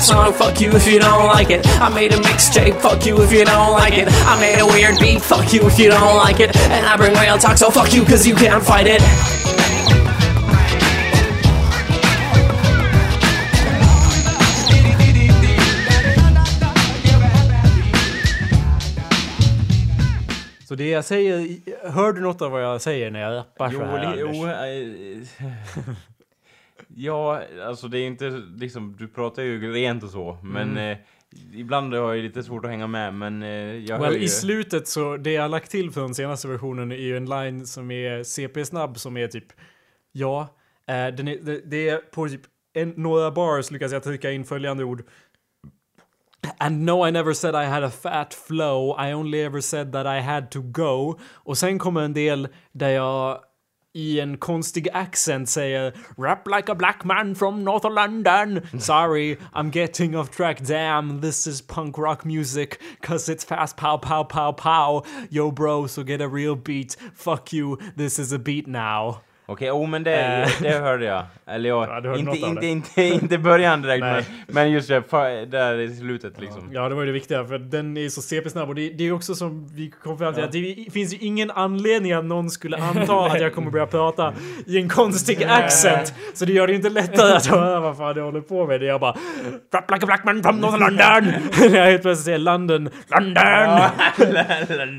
[0.00, 1.66] Made a song, fuck you if you don't like it.
[1.80, 4.08] I made a mixtape, fuck you if you don't like it.
[4.08, 6.56] I made a weird beat, fuck you if you don't like it.
[6.56, 9.02] And I bring real talk, so fuck you cause you can't fight it.
[20.68, 21.58] Så det jag säger,
[21.90, 24.00] hör du något av vad jag säger när jag rappar så här?
[24.16, 24.36] li- Anders?
[24.36, 25.94] jo eh,
[27.02, 30.92] Ja, alltså det är inte liksom, du pratar ju rent och så, men Mm.
[30.92, 30.98] eh,
[31.54, 34.20] ibland har jag lite svårt att hänga med, men eh, jag Well, ju...
[34.20, 37.26] I slutet så, det jag har lagt till för den senaste versionen är ju en
[37.26, 39.46] line som är CP-snabb som är typ
[40.12, 40.40] Ja,
[40.86, 42.40] eh, den är, det, det är på typ
[42.72, 45.02] en, några bars lyckas jag trycka in följande ord.
[46.58, 48.96] And no I never said I had a fat flow.
[49.08, 51.18] I only ever said that I had to go.
[51.32, 53.38] Och sen kommer en del där jag
[53.94, 58.60] i en konstig accent säger Rap like a black man from North of London.
[58.78, 60.62] Sorry, I'm getting off track.
[60.62, 63.76] Damn, this is punk rock music Cause it's fast.
[63.76, 65.02] Pow pow pow pow.
[65.30, 66.96] Yo bro, so get a real beat.
[67.14, 70.48] Fuck you, this is a beat now Okej, oh men det, Eh.
[70.60, 71.24] det hörde jag.
[71.46, 75.02] Eller Ja, jag, hörde inte, inte, inte, inte början direkt, men, men just det,
[75.50, 76.70] där i slutet liksom.
[76.72, 79.12] Ja, det var ju det viktiga, för den är så CP-snabb och det, det är
[79.12, 82.76] också som vi kom fram till att det finns ju ingen anledning att någon skulle
[82.76, 84.32] anta att jag kommer börja prata
[84.66, 86.14] i en konstig accent.
[86.34, 88.80] Så det gör det inte lättare att höra vad fan jag håller på med.
[88.80, 89.16] Det är jag bara
[89.74, 91.32] Rap like a black man from North London!
[91.70, 93.44] När jag helt plötsligt säger London, London!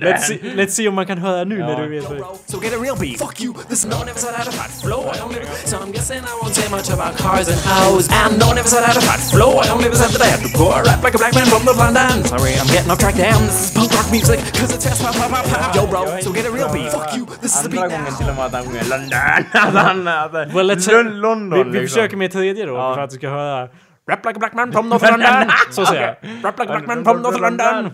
[0.02, 2.04] let's, see, let's see om man kan höra nu när du vet
[2.46, 3.20] so get a real beat.
[3.20, 5.02] Fuck you, this no one ever said I had a fat flow.
[5.14, 5.40] I only
[5.70, 8.06] so I'm guessing I won't say much about cars and hoes.
[8.12, 9.52] And no one ever said I had a fat flow.
[9.64, 11.64] I only ever said that I had to go rap like a black man from
[11.70, 12.24] the London.
[12.26, 13.16] Sorry, I'm getting off track.
[13.16, 15.76] Damn, this is punk rock music, cause it's fast, pow, pow, pow, pow.
[15.78, 16.90] Yo, bro, so get a real beat.
[16.92, 18.18] Fuck you, this is the Andra beat gången now.
[18.18, 19.20] till och med att han sjunger London.
[19.54, 21.88] Att han, att, Well, let's Lon- London vi, vi liksom.
[21.96, 22.96] försöker med tredje då, Ja.
[22.96, 23.68] för att du ska höra
[24.10, 25.52] Rap like a black man from North London!
[25.72, 26.46] Så säger jag.
[26.46, 27.94] Rap like a black man from North London!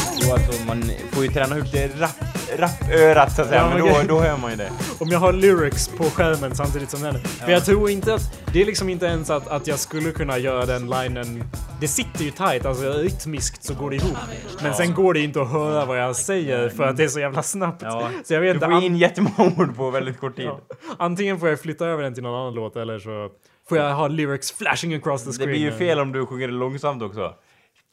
[0.21, 2.09] så alltså, man får ju träna upp det rap,
[2.57, 4.71] rapörat så att säga, Ja, men men då, då hör man ju det.
[4.99, 7.19] Om jag har lyrics på skärmen samtidigt som den.
[7.19, 8.37] För jag tror inte att...
[8.53, 11.43] Det är liksom inte ens att, att jag skulle kunna göra den linen...
[11.79, 14.17] Det sitter ju tight, alltså rytmiskt så går det ihop.
[14.63, 17.19] Men sen går det inte att höra vad jag säger för att det är så
[17.19, 17.81] jävla snabbt.
[17.81, 18.09] Ja.
[18.23, 20.45] Så jag vet Du får an- in jättemånga ord på väldigt kort tid.
[20.45, 20.59] Ja.
[20.99, 23.29] Antingen får jag flytta över den till någon annan låt eller så
[23.69, 25.49] får jag ha lyrics flashing across the Det screen.
[25.49, 27.33] blir ju fel om du sjunger det långsamt också.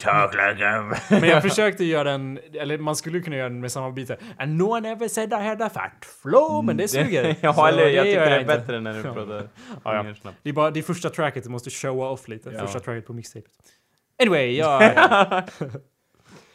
[0.03, 0.95] Talk like a...
[1.09, 4.17] Men jag försökte göra den, eller man skulle kunna göra den med samma bitar.
[4.37, 7.35] And no one ever said I had a fat flow, men det suger.
[7.41, 8.57] ja, Så eller jag tycker det är inte.
[8.57, 9.49] bättre när du pratar
[9.83, 10.31] Ja, ja.
[10.43, 12.49] Det är bara det är första tracket, du måste showa off lite.
[12.49, 12.59] Ja.
[12.59, 13.51] Första tracket på mixtapet.
[14.21, 14.81] Anyway, jag...